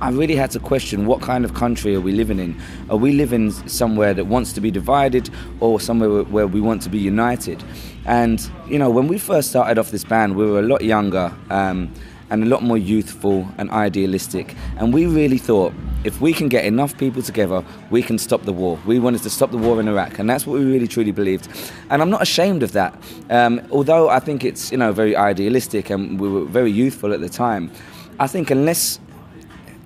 I 0.00 0.10
really 0.10 0.36
had 0.36 0.50
to 0.50 0.58
question 0.58 1.06
what 1.06 1.22
kind 1.22 1.42
of 1.44 1.54
country 1.54 1.94
are 1.94 2.00
we 2.02 2.12
living 2.12 2.38
in? 2.38 2.60
Are 2.90 2.98
we 2.98 3.12
living 3.12 3.50
somewhere 3.50 4.12
that 4.12 4.26
wants 4.26 4.52
to 4.52 4.60
be 4.60 4.70
divided 4.70 5.30
or 5.60 5.80
somewhere 5.80 6.22
where 6.22 6.46
we 6.46 6.60
want 6.60 6.82
to 6.82 6.90
be 6.90 6.98
united? 6.98 7.64
And, 8.04 8.48
you 8.68 8.78
know, 8.78 8.90
when 8.90 9.08
we 9.08 9.16
first 9.16 9.48
started 9.48 9.78
off 9.78 9.90
this 9.90 10.04
band, 10.04 10.36
we 10.36 10.44
were 10.44 10.58
a 10.58 10.62
lot 10.62 10.84
younger 10.84 11.34
um, 11.48 11.90
and 12.28 12.42
a 12.42 12.46
lot 12.46 12.62
more 12.62 12.76
youthful 12.76 13.48
and 13.56 13.70
idealistic. 13.70 14.54
And 14.76 14.92
we 14.92 15.06
really 15.06 15.38
thought 15.38 15.72
if 16.04 16.20
we 16.20 16.34
can 16.34 16.48
get 16.48 16.66
enough 16.66 16.96
people 16.98 17.22
together, 17.22 17.64
we 17.90 18.02
can 18.02 18.18
stop 18.18 18.42
the 18.42 18.52
war. 18.52 18.78
We 18.84 18.98
wanted 18.98 19.22
to 19.22 19.30
stop 19.30 19.50
the 19.50 19.58
war 19.58 19.80
in 19.80 19.88
Iraq, 19.88 20.18
and 20.18 20.28
that's 20.28 20.46
what 20.46 20.58
we 20.58 20.64
really 20.64 20.86
truly 20.86 21.10
believed. 21.10 21.48
And 21.90 22.00
I'm 22.00 22.10
not 22.10 22.22
ashamed 22.22 22.62
of 22.62 22.72
that, 22.72 22.94
um, 23.28 23.60
although 23.72 24.08
I 24.08 24.20
think 24.20 24.44
it's 24.44 24.70
you 24.70 24.78
know 24.78 24.92
very 24.92 25.16
idealistic, 25.16 25.90
and 25.90 26.20
we 26.20 26.28
were 26.28 26.44
very 26.44 26.70
youthful 26.70 27.12
at 27.12 27.20
the 27.20 27.28
time. 27.28 27.72
I 28.20 28.28
think 28.28 28.50
unless 28.50 29.00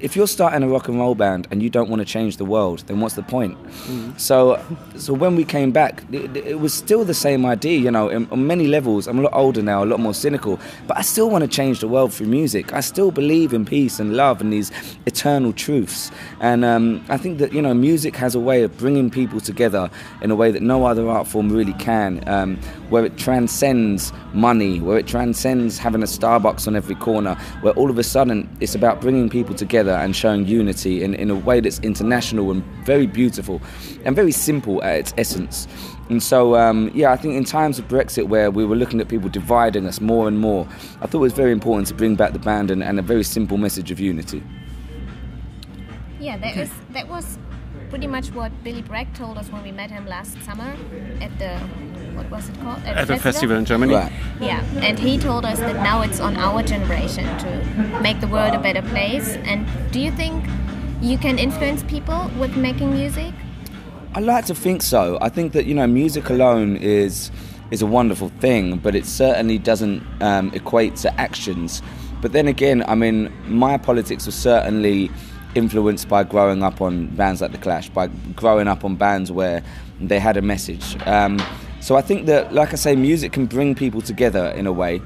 if 0.00 0.16
you're 0.16 0.26
starting 0.26 0.62
a 0.62 0.68
rock 0.68 0.88
and 0.88 0.98
roll 0.98 1.14
band 1.14 1.46
and 1.50 1.62
you 1.62 1.68
don't 1.68 1.90
want 1.90 2.00
to 2.00 2.06
change 2.06 2.38
the 2.38 2.44
world, 2.44 2.82
then 2.86 3.00
what's 3.00 3.14
the 3.14 3.22
point? 3.22 3.56
So, 4.16 4.62
so 4.96 5.12
when 5.12 5.36
we 5.36 5.44
came 5.44 5.72
back, 5.72 6.02
it, 6.10 6.36
it 6.36 6.60
was 6.60 6.72
still 6.72 7.04
the 7.04 7.14
same 7.14 7.44
idea. 7.44 7.78
You 7.78 7.90
know, 7.90 8.08
in, 8.08 8.26
on 8.30 8.46
many 8.46 8.66
levels, 8.66 9.06
I'm 9.06 9.18
a 9.18 9.22
lot 9.22 9.34
older 9.34 9.62
now, 9.62 9.84
a 9.84 9.86
lot 9.86 10.00
more 10.00 10.14
cynical, 10.14 10.58
but 10.86 10.96
I 10.96 11.02
still 11.02 11.28
want 11.30 11.42
to 11.42 11.48
change 11.48 11.80
the 11.80 11.88
world 11.88 12.12
through 12.12 12.28
music. 12.28 12.72
I 12.72 12.80
still 12.80 13.10
believe 13.10 13.52
in 13.52 13.64
peace 13.64 14.00
and 14.00 14.16
love 14.16 14.40
and 14.40 14.52
these 14.52 14.72
eternal 15.06 15.52
truths. 15.52 16.10
And 16.40 16.64
um, 16.64 17.04
I 17.08 17.16
think 17.16 17.38
that 17.38 17.52
you 17.52 17.60
know, 17.60 17.74
music 17.74 18.16
has 18.16 18.34
a 18.34 18.40
way 18.40 18.62
of 18.62 18.76
bringing 18.78 19.10
people 19.10 19.40
together 19.40 19.90
in 20.22 20.30
a 20.30 20.34
way 20.34 20.50
that 20.50 20.62
no 20.62 20.86
other 20.86 21.08
art 21.08 21.26
form 21.26 21.50
really 21.50 21.74
can, 21.74 22.26
um, 22.26 22.56
where 22.88 23.04
it 23.04 23.18
transcends 23.18 24.12
money, 24.32 24.80
where 24.80 24.98
it 24.98 25.06
transcends 25.06 25.78
having 25.78 26.02
a 26.02 26.06
Starbucks 26.06 26.66
on 26.66 26.74
every 26.74 26.94
corner, 26.94 27.34
where 27.60 27.74
all 27.74 27.90
of 27.90 27.98
a 27.98 28.02
sudden 28.02 28.48
it's 28.60 28.74
about 28.74 29.00
bringing 29.00 29.28
people 29.28 29.54
together 29.54 29.89
and 29.94 30.14
showing 30.14 30.46
unity 30.46 31.02
in, 31.02 31.14
in 31.14 31.30
a 31.30 31.34
way 31.34 31.60
that's 31.60 31.78
international 31.80 32.50
and 32.50 32.64
very 32.84 33.06
beautiful 33.06 33.60
and 34.04 34.16
very 34.16 34.32
simple 34.32 34.82
at 34.82 34.98
its 34.98 35.14
essence. 35.16 35.66
And 36.08 36.22
so, 36.22 36.56
um, 36.56 36.90
yeah, 36.92 37.12
I 37.12 37.16
think 37.16 37.34
in 37.36 37.44
times 37.44 37.78
of 37.78 37.86
Brexit, 37.86 38.28
where 38.28 38.50
we 38.50 38.64
were 38.64 38.74
looking 38.74 39.00
at 39.00 39.08
people 39.08 39.28
dividing 39.28 39.86
us 39.86 40.00
more 40.00 40.26
and 40.26 40.40
more, 40.40 40.66
I 41.00 41.06
thought 41.06 41.18
it 41.18 41.18
was 41.18 41.32
very 41.32 41.52
important 41.52 41.86
to 41.88 41.94
bring 41.94 42.16
back 42.16 42.32
the 42.32 42.38
band 42.40 42.70
and, 42.70 42.82
and 42.82 42.98
a 42.98 43.02
very 43.02 43.22
simple 43.22 43.58
message 43.58 43.90
of 43.90 44.00
unity. 44.00 44.42
Yeah, 46.18 46.36
that 46.38 46.56
was 46.56 46.70
that 46.90 47.08
was 47.08 47.38
pretty 47.88 48.06
much 48.06 48.30
what 48.32 48.52
Billy 48.62 48.82
Bragg 48.82 49.14
told 49.14 49.38
us 49.38 49.50
when 49.50 49.62
we 49.62 49.72
met 49.72 49.90
him 49.90 50.06
last 50.06 50.40
summer 50.42 50.76
at 51.20 51.36
the 51.38 51.60
what 52.20 52.30
was 52.30 52.48
it 52.48 52.60
called 52.60 52.82
At 52.84 53.10
a 53.10 53.18
festival 53.18 53.56
in 53.56 53.64
Germany. 53.64 53.94
Right. 53.94 54.12
Yeah, 54.40 54.62
and 54.76 54.98
he 54.98 55.18
told 55.18 55.44
us 55.44 55.58
that 55.58 55.76
now 55.76 56.02
it's 56.02 56.20
on 56.20 56.36
our 56.36 56.62
generation 56.62 57.24
to 57.38 58.00
make 58.02 58.20
the 58.20 58.28
world 58.28 58.54
a 58.54 58.58
better 58.58 58.82
place. 58.82 59.36
And 59.44 59.66
do 59.90 60.00
you 60.00 60.10
think 60.10 60.44
you 61.00 61.16
can 61.18 61.38
influence 61.38 61.82
people 61.84 62.30
with 62.38 62.56
making 62.56 62.92
music? 62.92 63.32
I 64.14 64.20
like 64.20 64.44
to 64.46 64.54
think 64.54 64.82
so. 64.82 65.18
I 65.20 65.28
think 65.28 65.52
that 65.52 65.66
you 65.66 65.74
know, 65.74 65.86
music 65.86 66.28
alone 66.30 66.76
is 66.76 67.30
is 67.70 67.82
a 67.82 67.86
wonderful 67.86 68.30
thing, 68.40 68.78
but 68.78 68.94
it 68.94 69.06
certainly 69.06 69.56
doesn't 69.56 70.04
um, 70.20 70.50
equate 70.52 70.96
to 70.96 71.20
actions. 71.20 71.82
But 72.20 72.32
then 72.32 72.48
again, 72.48 72.84
I 72.88 72.96
mean, 72.96 73.32
my 73.46 73.78
politics 73.78 74.26
was 74.26 74.34
certainly 74.34 75.10
influenced 75.54 76.08
by 76.08 76.24
growing 76.24 76.62
up 76.62 76.80
on 76.80 77.06
bands 77.14 77.40
like 77.40 77.52
The 77.52 77.58
Clash, 77.58 77.88
by 77.88 78.08
growing 78.34 78.66
up 78.66 78.84
on 78.84 78.96
bands 78.96 79.30
where 79.30 79.62
they 80.00 80.18
had 80.18 80.36
a 80.36 80.42
message. 80.42 80.96
Um, 81.06 81.38
so 81.80 81.96
I 81.96 82.02
think 82.02 82.26
that, 82.26 82.52
like 82.52 82.72
I 82.72 82.76
say, 82.76 82.94
music 82.94 83.32
can 83.32 83.46
bring 83.46 83.74
people 83.74 84.00
together 84.00 84.48
in 84.48 84.66
a 84.66 84.72
way. 84.72 85.00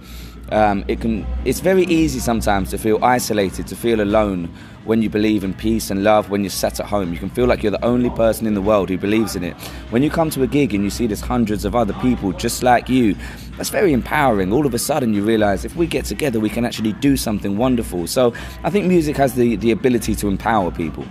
Um, 0.50 0.84
it 0.88 1.00
can. 1.00 1.26
It's 1.44 1.60
very 1.60 1.84
easy 1.84 2.18
sometimes 2.18 2.70
to 2.70 2.78
feel 2.78 3.02
isolated, 3.02 3.66
to 3.68 3.76
feel 3.76 4.02
alone 4.02 4.54
when 4.84 5.00
you 5.00 5.08
believe 5.08 5.42
in 5.42 5.54
peace 5.54 5.90
and 5.90 6.04
love. 6.04 6.28
When 6.28 6.42
you're 6.42 6.50
sat 6.50 6.78
at 6.80 6.86
home, 6.86 7.12
you 7.12 7.18
can 7.18 7.30
feel 7.30 7.46
like 7.46 7.62
you're 7.62 7.72
the 7.72 7.84
only 7.84 8.10
person 8.10 8.46
in 8.46 8.52
the 8.52 8.60
world 8.60 8.90
who 8.90 8.98
believes 8.98 9.36
in 9.36 9.44
it. 9.44 9.54
When 9.90 10.02
you 10.02 10.10
come 10.10 10.28
to 10.30 10.42
a 10.42 10.46
gig 10.46 10.74
and 10.74 10.84
you 10.84 10.90
see 10.90 11.06
there's 11.06 11.22
hundreds 11.22 11.64
of 11.64 11.74
other 11.74 11.94
people 11.94 12.32
just 12.32 12.62
like 12.62 12.90
you, 12.90 13.16
that's 13.56 13.70
very 13.70 13.94
empowering. 13.94 14.52
All 14.52 14.66
of 14.66 14.74
a 14.74 14.78
sudden, 14.78 15.14
you 15.14 15.24
realise 15.24 15.64
if 15.64 15.76
we 15.76 15.86
get 15.86 16.04
together, 16.04 16.38
we 16.40 16.50
can 16.50 16.66
actually 16.66 16.92
do 16.94 17.16
something 17.16 17.56
wonderful. 17.56 18.06
So 18.06 18.34
I 18.64 18.70
think 18.70 18.86
music 18.86 19.16
has 19.16 19.34
the, 19.34 19.56
the 19.56 19.70
ability 19.70 20.14
to 20.16 20.28
empower 20.28 20.70
people. 20.70 21.06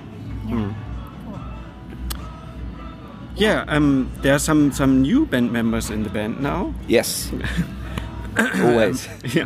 Yeah, 3.36 3.66
um, 3.68 4.12
there 4.22 4.34
are 4.36 4.40
some 4.40 4.72
some 4.72 5.02
new 5.02 5.26
band 5.26 5.52
members 5.52 5.90
in 5.90 6.04
the 6.04 6.10
band 6.10 6.40
now. 6.42 6.74
Yes, 6.88 7.32
always. 8.38 9.08
Yeah. 9.36 9.46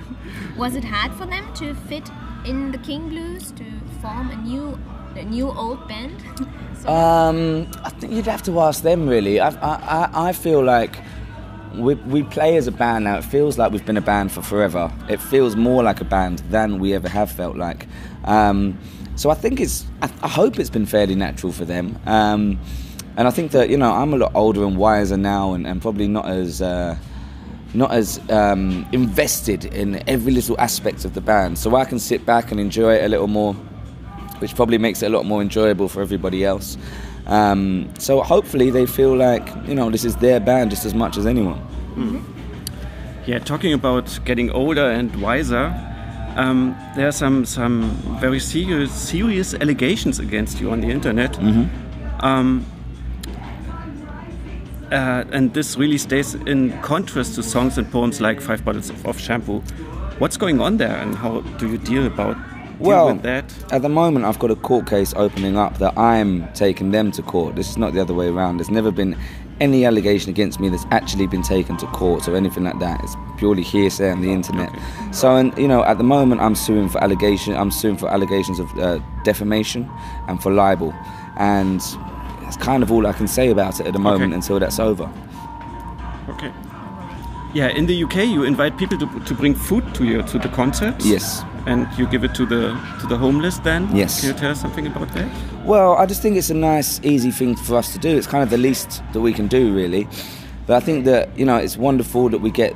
Was 0.58 0.76
it 0.76 0.84
hard 0.84 1.14
for 1.14 1.26
them 1.28 1.46
to 1.56 1.74
fit 1.88 2.10
in 2.46 2.72
the 2.72 2.78
King 2.80 3.10
Blues 3.10 3.52
to 3.52 3.64
form 4.02 4.30
a 4.32 4.36
new 4.38 4.78
a 5.16 5.24
new 5.24 5.50
old 5.52 5.88
band? 5.88 6.22
So- 6.82 6.90
Um, 6.90 7.68
I 7.84 7.90
think 7.90 8.14
you'd 8.14 8.28
have 8.28 8.44
to 8.44 8.60
ask 8.60 8.84
them 8.84 9.08
really. 9.10 9.40
I, 9.40 9.50
I, 9.50 9.74
I- 9.98 10.30
I 10.30 10.34
feel 10.34 10.64
like 10.64 11.00
we, 11.76 11.96
we 11.96 12.22
play 12.24 12.56
as 12.58 12.68
a 12.68 12.72
band 12.72 13.06
now. 13.06 13.18
It 13.18 13.24
feels 13.24 13.58
like 13.58 13.72
we've 13.72 13.86
been 13.86 13.98
a 13.98 14.02
band 14.06 14.32
for 14.32 14.42
forever. 14.44 14.92
It 15.10 15.20
feels 15.22 15.56
more 15.56 15.82
like 15.84 16.02
a 16.02 16.06
band 16.06 16.40
than 16.52 16.78
we 16.80 16.94
ever 16.94 17.10
have 17.10 17.32
felt 17.32 17.56
like. 17.58 17.88
Um, 18.26 18.78
so 19.16 19.32
I 19.32 19.34
think 19.36 19.60
it's. 19.60 19.86
I, 20.04 20.10
I 20.22 20.28
hope 20.28 20.60
it's 20.60 20.70
been 20.70 20.86
fairly 20.86 21.16
natural 21.16 21.52
for 21.52 21.66
them. 21.66 21.98
Um, 22.06 22.60
and 23.18 23.28
I 23.28 23.32
think 23.32 23.52
that 23.52 23.70
you 23.70 23.78
know 23.78 23.92
I'm 23.92 24.14
a 24.14 24.18
lot 24.18 24.32
older 24.36 24.64
and 24.64 24.78
wiser 24.78 25.18
now, 25.18 25.54
and, 25.54 25.68
and 25.68 25.82
probably 25.82 26.08
not 26.08 26.28
as. 26.30 26.62
Uh, 26.62 26.96
not 27.74 27.92
as 27.92 28.18
um, 28.30 28.88
invested 28.94 29.66
in 29.66 30.02
every 30.08 30.32
little 30.32 30.60
aspect 30.60 31.04
of 31.04 31.14
the 31.14 31.22
band, 31.22 31.60
so 31.60 31.76
I 31.76 31.84
can 31.84 32.00
sit 32.00 32.26
back 32.26 32.50
and 32.50 32.62
enjoy 32.62 32.96
it 32.96 33.04
a 33.04 33.10
little 33.10 33.28
more, 33.28 33.54
which 34.40 34.56
probably 34.56 34.78
makes 34.78 35.04
it 35.04 35.08
a 35.08 35.10
lot 35.10 35.26
more 35.26 35.42
enjoyable 35.42 35.90
for 35.90 36.02
everybody 36.02 36.46
else. 36.46 36.78
Um, 37.28 37.90
so 38.00 38.22
hopefully 38.22 38.70
they 38.72 38.86
feel 38.86 39.16
like 39.16 39.46
you 39.68 39.76
know 39.76 39.90
this 39.92 40.06
is 40.06 40.16
their 40.16 40.40
band 40.40 40.70
just 40.72 40.86
as 40.86 40.94
much 40.94 41.18
as 41.18 41.26
anyone. 41.26 41.60
Yeah, 43.26 43.40
talking 43.40 43.74
about 43.74 44.18
getting 44.24 44.50
older 44.52 44.90
and 44.90 45.14
wiser, 45.22 45.74
um, 46.38 46.74
there 46.96 47.08
are 47.08 47.12
some 47.12 47.46
some 47.46 47.92
very 48.22 48.40
serious 48.40 48.94
serious 48.94 49.54
allegations 49.56 50.20
against 50.20 50.62
you 50.62 50.72
on 50.72 50.80
the 50.80 50.88
internet. 50.88 51.38
Um, 52.22 52.66
uh, 54.92 55.24
and 55.32 55.54
this 55.54 55.78
really 55.78 55.98
stays 55.98 56.36
in 56.36 56.80
contrast 56.82 57.36
to 57.36 57.44
songs 57.44 57.78
and 57.78 57.92
poems 57.92 58.22
like 58.22 58.42
Five 58.42 58.64
Bottles 58.64 58.90
of, 58.90 59.06
of 59.06 59.20
Shampoo. 59.20 59.60
What's 60.20 60.38
going 60.38 60.60
on 60.62 60.78
there, 60.78 60.96
and 60.96 61.16
how 61.16 61.42
do 61.60 61.70
you 61.70 61.78
deal 61.78 62.08
about 62.08 62.36
deal 62.78 62.88
Well, 62.88 63.14
with 63.14 63.22
that? 63.24 63.54
At 63.72 63.82
the 63.82 63.90
moment, 63.90 64.26
I've 64.26 64.40
got 64.40 64.52
a 64.52 64.56
court 64.56 64.88
case 64.88 65.14
opening 65.16 65.58
up 65.58 65.78
that 65.78 65.98
I'm 65.98 66.52
taking 66.54 66.92
them 66.92 67.12
to 67.12 67.22
court. 67.22 67.56
This 67.56 67.70
is 67.70 67.78
not 67.78 67.94
the 67.94 68.02
other 68.02 68.14
way 68.14 68.28
around. 68.28 68.58
There's 68.58 68.70
never 68.70 68.92
been 68.92 69.16
any 69.60 69.86
allegation 69.86 70.30
against 70.30 70.60
me 70.60 70.70
that's 70.70 70.86
actually 70.92 71.28
been 71.28 71.42
taken 71.42 71.78
to 71.78 71.88
court 71.88 72.28
or 72.28 72.36
anything 72.36 72.64
like 72.64 72.80
that. 72.80 73.04
It's 73.04 73.16
purely 73.38 73.64
hearsay 73.64 74.12
on 74.12 74.22
the 74.22 74.32
internet. 74.32 74.72
So, 75.12 75.36
and 75.36 75.58
you 75.58 75.68
know, 75.68 75.84
at 75.84 75.98
the 75.98 76.04
moment, 76.04 76.42
I'm 76.42 76.56
suing 76.56 76.90
for 76.90 77.04
allegation. 77.04 77.56
I'm 77.56 77.72
suing 77.72 77.98
for 77.98 78.08
allegations 78.10 78.60
of 78.60 78.78
uh, 78.80 79.00
defamation 79.24 79.90
and 80.28 80.42
for 80.42 80.52
libel, 80.52 80.94
and 81.38 81.82
that's 82.48 82.56
kind 82.64 82.82
of 82.82 82.92
all 82.94 83.06
I 83.06 83.12
can 83.12 83.28
say 83.28 83.50
about 83.50 83.82
it 83.82 83.88
at 83.88 83.92
the 83.94 84.00
moment 84.00 84.32
Okay. 84.32 84.36
until 84.36 84.58
that's 84.60 84.80
over. 84.80 85.04
Okay. 86.30 86.50
Yeah, 87.54 87.68
in 87.68 87.86
the 87.88 88.04
UK, 88.06 88.16
you 88.28 88.44
invite 88.44 88.78
people 88.78 88.98
to, 89.00 89.20
to 89.26 89.34
bring 89.34 89.54
food 89.54 89.84
to 89.96 90.06
you 90.06 90.22
to 90.24 90.40
the 90.40 90.48
concerts. 90.50 91.06
Yes. 91.06 91.44
And 91.66 91.88
you 91.98 92.08
give 92.08 92.24
it 92.24 92.34
to 92.36 92.46
the 92.46 92.78
to 93.02 93.08
the 93.08 93.18
homeless. 93.18 93.58
Then. 93.60 93.94
Yes. 93.94 94.22
Can 94.22 94.30
you 94.30 94.36
tell 94.40 94.52
us 94.52 94.62
something 94.62 94.88
about 94.88 95.10
that? 95.14 95.30
Well, 95.66 95.94
I 95.98 96.06
just 96.06 96.22
think 96.22 96.38
it's 96.38 96.50
a 96.50 96.54
nice, 96.54 97.02
easy 97.04 97.32
thing 97.32 97.58
for 97.58 97.76
us 97.76 97.92
to 97.92 98.00
do. 98.00 98.16
It's 98.18 98.28
kind 98.28 98.44
of 98.44 98.50
the 98.50 98.58
least 98.58 99.02
that 99.12 99.20
we 99.20 99.34
can 99.34 99.48
do, 99.48 99.74
really. 99.76 100.08
But 100.68 100.78
I 100.78 100.86
think 100.86 101.04
that 101.06 101.38
you 101.38 101.46
know 101.46 101.58
it's 101.58 101.76
wonderful 101.78 102.30
that 102.30 102.40
we 102.40 102.50
get 102.52 102.74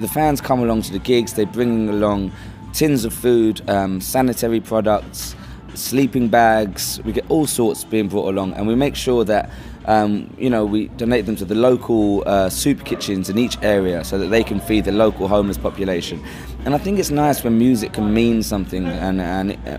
the 0.00 0.08
fans 0.08 0.40
come 0.40 0.62
along 0.62 0.82
to 0.82 0.92
the 0.92 0.98
gigs. 0.98 1.34
They 1.34 1.44
bring 1.44 1.88
along 1.90 2.32
tins 2.72 3.04
of 3.04 3.12
food, 3.12 3.60
um, 3.68 4.00
sanitary 4.00 4.60
products, 4.60 5.34
sleeping 5.74 6.28
bags. 6.28 7.00
We 7.04 7.12
get 7.12 7.24
all 7.30 7.46
sorts 7.46 7.84
being 7.84 8.08
brought 8.08 8.28
along, 8.28 8.54
and 8.54 8.66
we 8.66 8.74
make 8.74 8.96
sure 8.96 9.24
that 9.24 9.50
um, 9.86 10.34
you 10.38 10.50
know 10.50 10.64
we 10.64 10.88
donate 10.88 11.26
them 11.26 11.36
to 11.36 11.44
the 11.44 11.54
local 11.54 12.22
uh, 12.26 12.48
soup 12.48 12.84
kitchens 12.84 13.28
in 13.28 13.38
each 13.38 13.56
area 13.62 14.04
so 14.04 14.18
that 14.18 14.26
they 14.26 14.42
can 14.44 14.60
feed 14.60 14.84
the 14.84 14.92
local 14.92 15.28
homeless 15.28 15.58
population. 15.58 16.22
And 16.64 16.74
I 16.74 16.78
think 16.78 16.98
it's 16.98 17.10
nice 17.10 17.42
when 17.42 17.58
music 17.58 17.92
can 17.92 18.12
mean 18.12 18.42
something, 18.42 18.86
and 18.86 19.20
and. 19.20 19.68
Uh, 19.68 19.78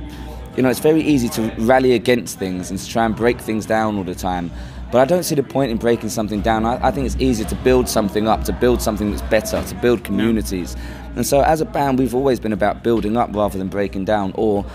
you 0.57 0.61
know, 0.61 0.69
it's 0.69 0.79
very 0.81 1.01
easy 1.01 1.29
to 1.29 1.43
rally 1.59 1.93
against 1.93 2.37
things 2.37 2.71
and 2.71 2.77
to 2.77 2.85
try 2.85 3.05
and 3.05 3.15
break 3.15 3.39
things 3.39 3.65
down 3.65 3.97
all 3.97 4.03
the 4.03 4.13
time. 4.13 4.51
But 4.91 4.99
I 4.99 5.05
don't 5.05 5.23
see 5.23 5.35
the 5.35 5.43
point 5.43 5.71
in 5.71 5.77
breaking 5.77 6.09
something 6.09 6.41
down. 6.41 6.65
I, 6.65 6.87
I 6.87 6.91
think 6.91 7.05
it's 7.05 7.15
easier 7.17 7.47
to 7.47 7.55
build 7.55 7.87
something 7.87 8.27
up, 8.27 8.43
to 8.43 8.53
build 8.53 8.81
something 8.81 9.09
that's 9.11 9.21
better, 9.29 9.63
to 9.63 9.75
build 9.75 10.03
communities. 10.03 10.75
And 11.15 11.25
so, 11.25 11.41
as 11.41 11.61
a 11.61 11.65
band, 11.65 11.97
we've 11.97 12.13
always 12.13 12.39
been 12.39 12.51
about 12.51 12.83
building 12.83 13.15
up 13.15 13.33
rather 13.33 13.57
than 13.57 13.69
breaking 13.69 14.05
down 14.05 14.33
or 14.35 14.65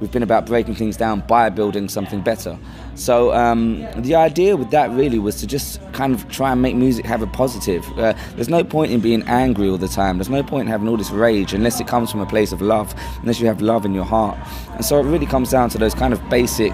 we've 0.00 0.10
been 0.10 0.22
about 0.22 0.46
breaking 0.46 0.74
things 0.74 0.96
down 0.96 1.20
by 1.26 1.50
building 1.50 1.88
something 1.88 2.20
better. 2.22 2.58
So 2.94 3.32
um, 3.32 3.86
the 3.96 4.14
idea 4.14 4.56
with 4.56 4.70
that 4.70 4.90
really 4.90 5.18
was 5.18 5.36
to 5.40 5.46
just 5.46 5.80
kind 5.92 6.14
of 6.14 6.28
try 6.28 6.52
and 6.52 6.62
make 6.62 6.74
music 6.74 7.04
have 7.06 7.22
a 7.22 7.26
positive. 7.26 7.86
Uh, 7.98 8.14
there's 8.34 8.48
no 8.48 8.64
point 8.64 8.92
in 8.92 9.00
being 9.00 9.22
angry 9.24 9.68
all 9.68 9.78
the 9.78 9.88
time. 9.88 10.18
There's 10.18 10.30
no 10.30 10.42
point 10.42 10.62
in 10.62 10.68
having 10.68 10.88
all 10.88 10.96
this 10.96 11.10
rage 11.10 11.52
unless 11.52 11.80
it 11.80 11.86
comes 11.86 12.10
from 12.10 12.20
a 12.20 12.26
place 12.26 12.52
of 12.52 12.60
love, 12.60 12.94
unless 13.20 13.40
you 13.40 13.46
have 13.46 13.60
love 13.60 13.84
in 13.84 13.94
your 13.94 14.04
heart. 14.04 14.38
And 14.74 14.84
so 14.84 14.98
it 14.98 15.04
really 15.04 15.26
comes 15.26 15.50
down 15.50 15.70
to 15.70 15.78
those 15.78 15.94
kind 15.94 16.12
of 16.12 16.30
basic 16.30 16.72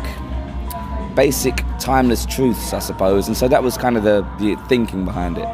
basic 1.14 1.56
timeless 1.80 2.26
truths, 2.26 2.74
I 2.74 2.78
suppose. 2.78 3.26
And 3.26 3.34
so 3.34 3.48
that 3.48 3.62
was 3.62 3.78
kind 3.78 3.96
of 3.96 4.04
the, 4.04 4.20
the 4.38 4.54
thinking 4.68 5.06
behind 5.06 5.38
it. 5.38 5.48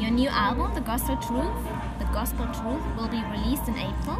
Your 0.00 0.10
new 0.10 0.28
album, 0.28 0.74
The 0.74 0.80
Gospel 0.80 1.16
Truth, 1.18 1.52
The 1.98 2.06
Gospel 2.06 2.46
Truth, 2.46 2.82
will 2.96 3.08
be 3.08 3.22
released 3.30 3.68
in 3.68 3.76
April. 3.76 4.16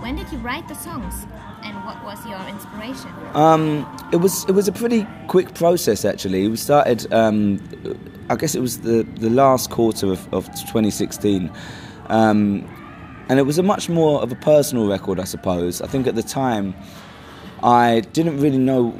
When 0.00 0.16
did 0.16 0.32
you 0.32 0.38
write 0.38 0.66
the 0.66 0.74
songs, 0.74 1.26
and 1.62 1.84
what 1.84 2.02
was 2.04 2.24
your 2.26 2.40
inspiration? 2.48 3.12
Um, 3.34 3.86
it 4.12 4.16
was 4.16 4.44
it 4.48 4.52
was 4.52 4.68
a 4.68 4.72
pretty 4.72 5.06
quick 5.28 5.54
process 5.54 6.04
actually. 6.04 6.48
We 6.48 6.56
started, 6.56 7.12
um, 7.12 7.60
I 8.28 8.36
guess 8.36 8.54
it 8.54 8.60
was 8.60 8.80
the, 8.80 9.02
the 9.16 9.30
last 9.30 9.70
quarter 9.70 10.12
of, 10.12 10.32
of 10.32 10.46
2016, 10.46 11.50
um, 12.06 12.68
and 13.28 13.38
it 13.38 13.44
was 13.44 13.58
a 13.58 13.62
much 13.62 13.88
more 13.88 14.22
of 14.22 14.32
a 14.32 14.36
personal 14.36 14.88
record, 14.88 15.20
I 15.20 15.24
suppose. 15.24 15.80
I 15.80 15.86
think 15.86 16.06
at 16.06 16.14
the 16.14 16.22
time, 16.22 16.74
I 17.62 18.00
didn't 18.12 18.40
really 18.40 18.58
know. 18.58 18.98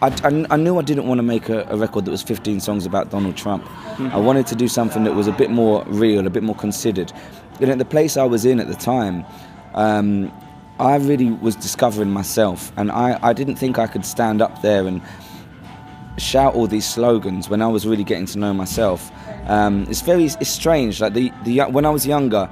I, 0.00 0.08
I, 0.24 0.46
I 0.50 0.56
knew 0.56 0.78
I 0.78 0.82
didn't 0.82 1.06
want 1.06 1.18
to 1.18 1.22
make 1.22 1.48
a, 1.48 1.62
a, 1.68 1.76
record 1.76 2.04
that 2.06 2.10
was 2.10 2.22
15 2.22 2.60
songs 2.60 2.86
about 2.86 3.10
Donald 3.10 3.36
Trump. 3.36 3.68
I 4.00 4.18
wanted 4.18 4.46
to 4.48 4.56
do 4.56 4.66
something 4.66 5.04
that 5.04 5.14
was 5.14 5.28
a 5.28 5.32
bit 5.32 5.50
more 5.50 5.84
real, 5.86 6.26
a 6.26 6.30
bit 6.30 6.42
more 6.42 6.56
considered. 6.56 7.12
And 7.60 7.70
at 7.70 7.78
the 7.78 7.84
place 7.84 8.16
I 8.16 8.24
was 8.24 8.44
in 8.44 8.58
at 8.58 8.66
the 8.66 8.74
time, 8.74 9.24
um, 9.74 10.32
I 10.82 10.96
really 10.96 11.30
was 11.30 11.54
discovering 11.54 12.10
myself, 12.10 12.72
and 12.76 12.90
I, 12.90 13.16
I 13.22 13.32
didn't 13.32 13.54
think 13.54 13.78
I 13.78 13.86
could 13.86 14.04
stand 14.04 14.42
up 14.42 14.62
there 14.62 14.84
and 14.88 15.00
shout 16.18 16.56
all 16.56 16.66
these 16.66 16.84
slogans 16.84 17.48
when 17.48 17.62
I 17.62 17.68
was 17.68 17.86
really 17.86 18.02
getting 18.02 18.26
to 18.26 18.38
know 18.38 18.52
myself. 18.52 19.12
Um, 19.46 19.86
it's 19.88 20.00
very 20.00 20.24
it's 20.24 20.50
strange. 20.50 21.00
Like 21.00 21.14
the, 21.14 21.32
the 21.44 21.60
when 21.70 21.86
I 21.86 21.90
was 21.90 22.04
younger, 22.04 22.50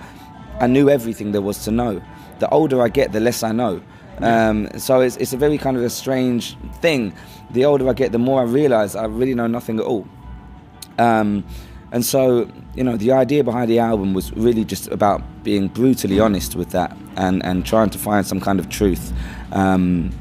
I 0.61 0.69
knew 0.69 0.89
everything 0.89 1.33
there 1.33 1.43
was 1.43 1.65
to 1.65 1.73
know. 1.73 2.01
The 2.39 2.49
older 2.51 2.81
I 2.81 2.89
get, 2.89 3.11
the 3.11 3.19
less 3.19 3.43
I 3.43 3.51
know. 3.51 3.83
Um, 4.21 4.69
so 4.79 5.01
it's, 5.01 5.17
it's 5.17 5.33
a 5.33 5.37
very 5.37 5.59
kind 5.59 5.77
of 5.77 5.83
a 5.83 5.91
strange 5.91 6.57
thing. 6.81 7.13
The 7.51 7.65
older 7.65 7.89
I 7.89 7.95
get, 7.95 8.13
the 8.13 8.19
more 8.19 8.41
I 8.41 8.45
realise 8.45 8.95
I 8.95 9.07
really 9.07 9.35
know 9.35 9.49
nothing 9.49 9.81
at 9.81 9.87
all. 9.87 10.07
Um, 10.99 11.45
and 11.93 12.05
so, 12.05 12.49
you 12.75 12.85
know, 12.85 12.97
the 12.97 13.13
idea 13.13 13.43
behind 13.43 13.71
the 13.71 13.79
album 13.79 14.15
was 14.15 14.33
really 14.33 14.65
just 14.65 14.89
about 14.89 15.23
being 15.43 15.69
brutally 15.69 16.21
honest 16.21 16.55
with 16.55 16.71
that 16.71 16.97
and, 17.17 17.45
and 17.45 17.67
trying 17.67 17.91
to 17.91 17.99
find 17.99 18.27
some 18.27 18.41
kind 18.41 18.61
of 18.61 18.69
truth. 18.69 19.13
Um, 19.53 20.13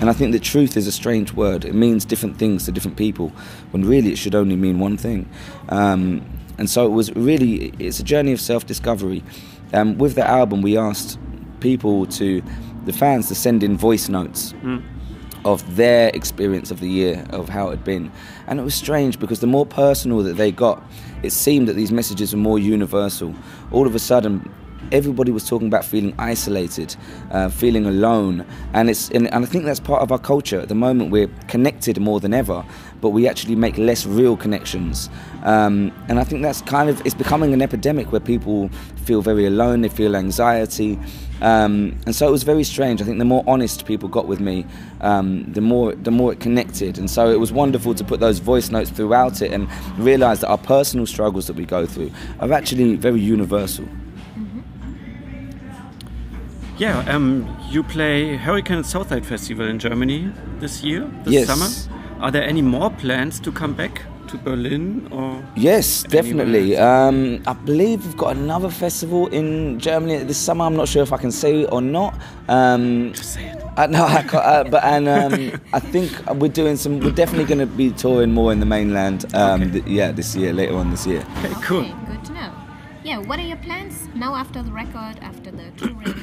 and 0.00 0.08
I 0.08 0.12
think 0.12 0.32
that 0.32 0.42
truth 0.42 0.76
is 0.76 0.86
a 0.86 0.92
strange 0.92 1.32
word. 1.32 1.64
It 1.64 1.74
means 1.74 2.04
different 2.04 2.38
things 2.38 2.64
to 2.66 2.72
different 2.72 2.96
people, 2.96 3.30
when 3.70 3.84
really 3.84 4.12
it 4.12 4.16
should 4.16 4.34
only 4.34 4.56
mean 4.56 4.78
one 4.78 4.96
thing. 4.96 5.28
Um, 5.68 6.22
and 6.58 6.68
so 6.68 6.86
it 6.86 6.90
was 6.90 7.14
really, 7.14 7.72
it's 7.78 8.00
a 8.00 8.04
journey 8.04 8.32
of 8.32 8.40
self 8.40 8.66
discovery. 8.66 9.22
Um, 9.72 9.98
with 9.98 10.14
the 10.14 10.26
album, 10.26 10.62
we 10.62 10.76
asked 10.76 11.18
people 11.60 12.06
to 12.06 12.42
the 12.84 12.92
fans 12.92 13.28
to 13.28 13.34
send 13.34 13.62
in 13.62 13.76
voice 13.76 14.08
notes 14.08 14.54
mm. 14.54 14.82
Of 15.44 15.76
their 15.76 16.10
experience 16.10 16.70
of 16.70 16.80
the 16.80 16.88
year, 16.88 17.26
of 17.30 17.48
how 17.48 17.68
it 17.68 17.70
had 17.72 17.84
been. 17.84 18.12
And 18.46 18.60
it 18.60 18.62
was 18.62 18.74
strange 18.74 19.18
because 19.18 19.40
the 19.40 19.46
more 19.46 19.66
personal 19.66 20.22
that 20.22 20.34
they 20.34 20.52
got, 20.52 20.82
it 21.22 21.30
seemed 21.30 21.68
that 21.68 21.74
these 21.74 21.92
messages 21.92 22.32
were 22.32 22.40
more 22.40 22.58
universal. 22.58 23.34
All 23.70 23.86
of 23.86 23.94
a 23.94 23.98
sudden, 23.98 24.52
everybody 24.92 25.30
was 25.30 25.48
talking 25.48 25.68
about 25.68 25.84
feeling 25.84 26.14
isolated, 26.18 26.94
uh, 27.30 27.48
feeling 27.48 27.86
alone, 27.86 28.44
and 28.72 28.90
it's 28.90 29.10
and, 29.10 29.32
and, 29.32 29.44
I 29.44 29.48
think 29.48 29.64
that's 29.64 29.80
part 29.80 30.02
of 30.02 30.12
our 30.12 30.18
culture 30.18 30.60
at 30.60 30.68
the 30.68 30.74
moment. 30.74 31.10
We're 31.10 31.30
connected 31.48 32.00
more 32.00 32.20
than 32.20 32.34
ever, 32.34 32.64
but 33.00 33.10
we 33.10 33.28
actually 33.28 33.56
make 33.56 33.78
less 33.78 34.06
real 34.06 34.36
connections, 34.36 35.10
um, 35.44 35.92
and 36.08 36.18
I 36.18 36.24
think 36.24 36.42
that's 36.42 36.62
kind 36.62 36.88
of 36.88 37.04
it's 37.04 37.14
becoming 37.14 37.52
an 37.52 37.62
epidemic 37.62 38.12
where 38.12 38.20
people 38.20 38.68
feel 39.04 39.22
very 39.22 39.46
alone, 39.46 39.80
they 39.80 39.88
feel 39.88 40.16
anxiety, 40.16 40.98
um, 41.40 41.98
and 42.04 42.14
so 42.14 42.28
it 42.28 42.30
was 42.30 42.42
very 42.42 42.64
strange. 42.64 43.00
I 43.00 43.04
think 43.04 43.18
the 43.18 43.24
more 43.24 43.42
honest 43.46 43.86
people 43.86 44.08
got 44.08 44.26
with 44.26 44.40
me, 44.40 44.66
um, 45.00 45.50
the 45.52 45.60
more 45.60 45.94
the 45.94 46.10
more 46.10 46.32
it 46.32 46.40
connected. 46.40 46.98
And 46.98 47.10
so 47.10 47.30
it 47.30 47.40
was 47.40 47.52
wonderful 47.52 47.94
to 47.94 48.04
put 48.04 48.20
those 48.20 48.38
voice 48.38 48.70
notes 48.70 48.90
throughout 48.90 49.42
it 49.42 49.52
and 49.52 49.68
realise 49.98 50.40
that 50.40 50.48
our 50.48 50.58
personal 50.58 51.06
struggles 51.06 51.46
that 51.46 51.56
we 51.56 51.64
go 51.64 51.86
through 51.86 52.10
are 52.40 52.52
actually 52.52 52.96
very 52.96 53.20
universal. 53.20 53.86
Yeah, 56.80 57.00
um, 57.14 57.46
you 57.68 57.82
play 57.82 58.36
Hurricane 58.36 58.82
Southside 58.84 59.26
Festival 59.26 59.68
in 59.68 59.78
Germany 59.78 60.32
this 60.60 60.82
year, 60.82 61.06
this 61.24 61.34
yes. 61.34 61.46
summer. 61.46 61.68
Are 62.24 62.30
there 62.30 62.42
any 62.42 62.62
more 62.62 62.90
plans 62.90 63.38
to 63.40 63.52
come 63.52 63.74
back? 63.74 64.00
to 64.28 64.38
Berlin 64.38 65.08
or? 65.10 65.44
Yes, 65.56 66.04
definitely. 66.04 66.76
Um, 66.76 67.42
I 67.48 67.52
believe 67.52 68.06
we've 68.06 68.16
got 68.16 68.36
another 68.36 68.70
festival 68.70 69.26
in 69.26 69.80
Germany 69.80 70.18
this 70.18 70.38
summer. 70.38 70.66
I'm 70.66 70.76
not 70.76 70.86
sure 70.86 71.02
if 71.02 71.12
I 71.12 71.16
can 71.16 71.32
say 71.32 71.62
it 71.62 71.72
or 71.72 71.82
not. 71.82 72.14
Um, 72.48 73.12
Just 73.12 73.34
say 73.34 73.48
it. 73.48 73.60
Uh, 73.76 73.88
no, 73.88 74.04
I 74.04 74.22
can't, 74.22 74.34
uh, 74.34 74.64
but 74.70 74.84
and 74.84 75.08
um, 75.08 75.60
I 75.72 75.80
think 75.80 76.12
we're 76.36 76.46
doing 76.46 76.76
some. 76.76 77.00
We're 77.00 77.10
definitely 77.10 77.46
going 77.46 77.58
to 77.58 77.66
be 77.66 77.90
touring 77.90 78.30
more 78.32 78.52
in 78.52 78.60
the 78.60 78.66
mainland. 78.66 79.34
Um, 79.34 79.62
okay. 79.62 79.70
th- 79.72 79.86
yeah, 79.86 80.12
this 80.12 80.36
year, 80.36 80.52
later 80.52 80.76
on 80.76 80.92
this 80.92 81.06
year. 81.08 81.26
Okay, 81.38 81.54
cool. 81.62 81.80
Okay, 81.80 81.94
good 82.06 82.24
to 82.26 82.32
know. 82.32 82.52
Yeah, 83.02 83.18
what 83.18 83.40
are 83.40 83.46
your 83.46 83.56
plans 83.56 84.08
now 84.14 84.36
after 84.36 84.62
the 84.62 84.70
record, 84.70 85.18
after 85.22 85.50
the 85.50 85.72
touring? 85.76 86.14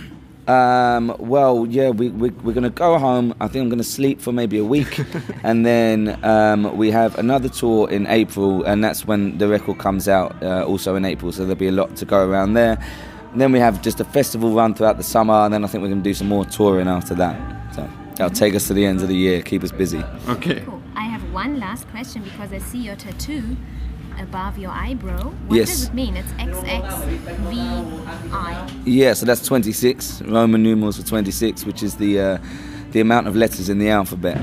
Um, 0.47 1.13
well, 1.19 1.65
yeah, 1.69 1.89
we, 1.89 2.09
we, 2.09 2.29
we're 2.29 2.53
going 2.53 2.63
to 2.63 2.69
go 2.69 2.97
home. 2.97 3.33
I 3.41 3.47
think 3.47 3.63
I'm 3.63 3.69
going 3.69 3.79
to 3.79 3.83
sleep 3.83 4.21
for 4.21 4.31
maybe 4.31 4.57
a 4.57 4.63
week. 4.63 5.01
and 5.43 5.65
then 5.65 6.23
um, 6.23 6.77
we 6.77 6.89
have 6.91 7.17
another 7.17 7.49
tour 7.49 7.89
in 7.89 8.07
April, 8.07 8.63
and 8.63 8.83
that's 8.83 9.05
when 9.05 9.37
the 9.37 9.47
record 9.47 9.77
comes 9.77 10.07
out, 10.07 10.41
uh, 10.41 10.63
also 10.65 10.95
in 10.95 11.03
April. 11.03 11.31
So 11.31 11.43
there'll 11.43 11.55
be 11.55 11.67
a 11.67 11.71
lot 11.71 11.95
to 11.97 12.05
go 12.05 12.25
around 12.25 12.53
there. 12.53 12.81
And 13.33 13.41
then 13.41 13.51
we 13.51 13.59
have 13.59 13.81
just 13.81 13.99
a 13.99 14.05
festival 14.05 14.51
run 14.53 14.73
throughout 14.73 14.97
the 14.97 15.03
summer, 15.03 15.33
and 15.33 15.53
then 15.53 15.65
I 15.65 15.67
think 15.67 15.81
we're 15.81 15.89
going 15.89 16.01
to 16.03 16.09
do 16.09 16.13
some 16.13 16.27
more 16.27 16.45
touring 16.45 16.87
after 16.87 17.13
that. 17.15 17.75
So 17.75 17.89
that'll 18.15 18.29
take 18.29 18.55
us 18.55 18.67
to 18.67 18.73
the 18.73 18.85
end 18.85 19.01
of 19.01 19.09
the 19.09 19.15
year, 19.15 19.41
keep 19.41 19.63
us 19.63 19.71
busy. 19.71 20.01
Okay. 20.29 20.61
Cool. 20.61 20.81
I 20.95 21.03
have 21.03 21.21
one 21.33 21.59
last 21.59 21.87
question 21.89 22.23
because 22.23 22.53
I 22.53 22.59
see 22.59 22.79
your 22.79 22.95
tattoo 22.95 23.57
above 24.19 24.57
your 24.57 24.71
eyebrow. 24.71 25.29
What 25.47 25.55
yes. 25.55 25.69
does 25.69 25.83
it 25.85 25.93
mean? 25.93 26.15
It's 26.17 26.31
XXVI. 26.33 27.07
Yeah, 28.85 29.13
so 29.13 29.25
that's 29.25 29.45
26, 29.45 30.21
Roman 30.23 30.63
numerals 30.63 30.97
for 30.97 31.05
26, 31.05 31.65
which 31.65 31.83
is 31.83 31.95
the, 31.95 32.19
uh, 32.19 32.37
the 32.91 32.99
amount 32.99 33.27
of 33.27 33.35
letters 33.35 33.69
in 33.69 33.79
the 33.79 33.89
alphabet. 33.89 34.41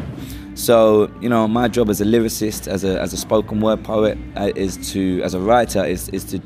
So, 0.54 1.12
you 1.20 1.28
know, 1.28 1.48
my 1.48 1.68
job 1.68 1.90
as 1.90 2.00
a 2.00 2.04
lyricist, 2.04 2.68
as 2.68 2.84
a, 2.84 3.00
as 3.00 3.12
a 3.12 3.16
spoken 3.16 3.60
word 3.60 3.82
poet, 3.84 4.16
uh, 4.36 4.52
is 4.54 4.92
to, 4.92 5.20
as 5.22 5.34
a 5.34 5.40
writer, 5.40 5.84
is, 5.84 6.08
is 6.10 6.24
to 6.26 6.40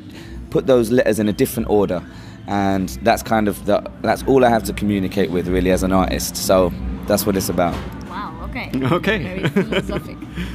put 0.51 0.67
those 0.67 0.91
letters 0.91 1.19
in 1.19 1.29
a 1.29 1.33
different 1.33 1.69
order. 1.69 2.03
And 2.47 2.89
that's 3.03 3.23
kind 3.23 3.49
of 3.49 3.67
the, 3.67 3.83
that's 4.01 4.23
all 4.25 4.45
I 4.45 4.49
have 4.49 4.65
to 4.65 4.73
communicate 4.73 5.31
with, 5.31 5.49
really, 5.49 5.71
as 5.71 5.83
an 5.83 5.93
artist. 5.93 6.37
So 6.37 6.73
that's 7.07 7.27
what 7.27 7.37
it's 7.37 7.51
about. 7.51 7.75
Wow, 8.09 8.41
okay. 8.49 8.71
Okay. 8.85 9.19
Very 9.19 9.49
philosophic. 9.49 10.17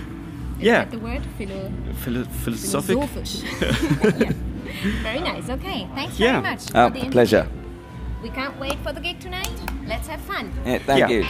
Is 0.64 0.68
yeah. 0.68 0.86
that 0.86 0.92
the 0.92 1.00
word? 1.00 1.22
Philo- 1.38 1.72
Philo- 2.06 2.24
philosophic. 2.24 2.96
Philosophisch. 2.98 3.44
yeah. 4.22 4.32
Very 5.04 5.20
nice. 5.20 5.50
Okay. 5.50 5.90
Thanks 5.94 6.18
Yeah. 6.18 6.40
very 6.40 6.54
much. 6.56 6.64
Oh, 6.74 6.90
for 6.90 7.00
the 7.00 7.10
pleasure. 7.12 7.48
We 8.22 8.30
can't 8.30 8.58
wait 8.58 8.78
for 8.80 8.94
the 8.94 9.02
gig 9.02 9.20
tonight. 9.20 9.52
Let's 9.86 10.08
have 10.08 10.22
fun. 10.22 10.54
Yeah, 10.66 10.78
thank 10.78 11.00
Yeah. 11.00 11.10
you. 11.10 11.24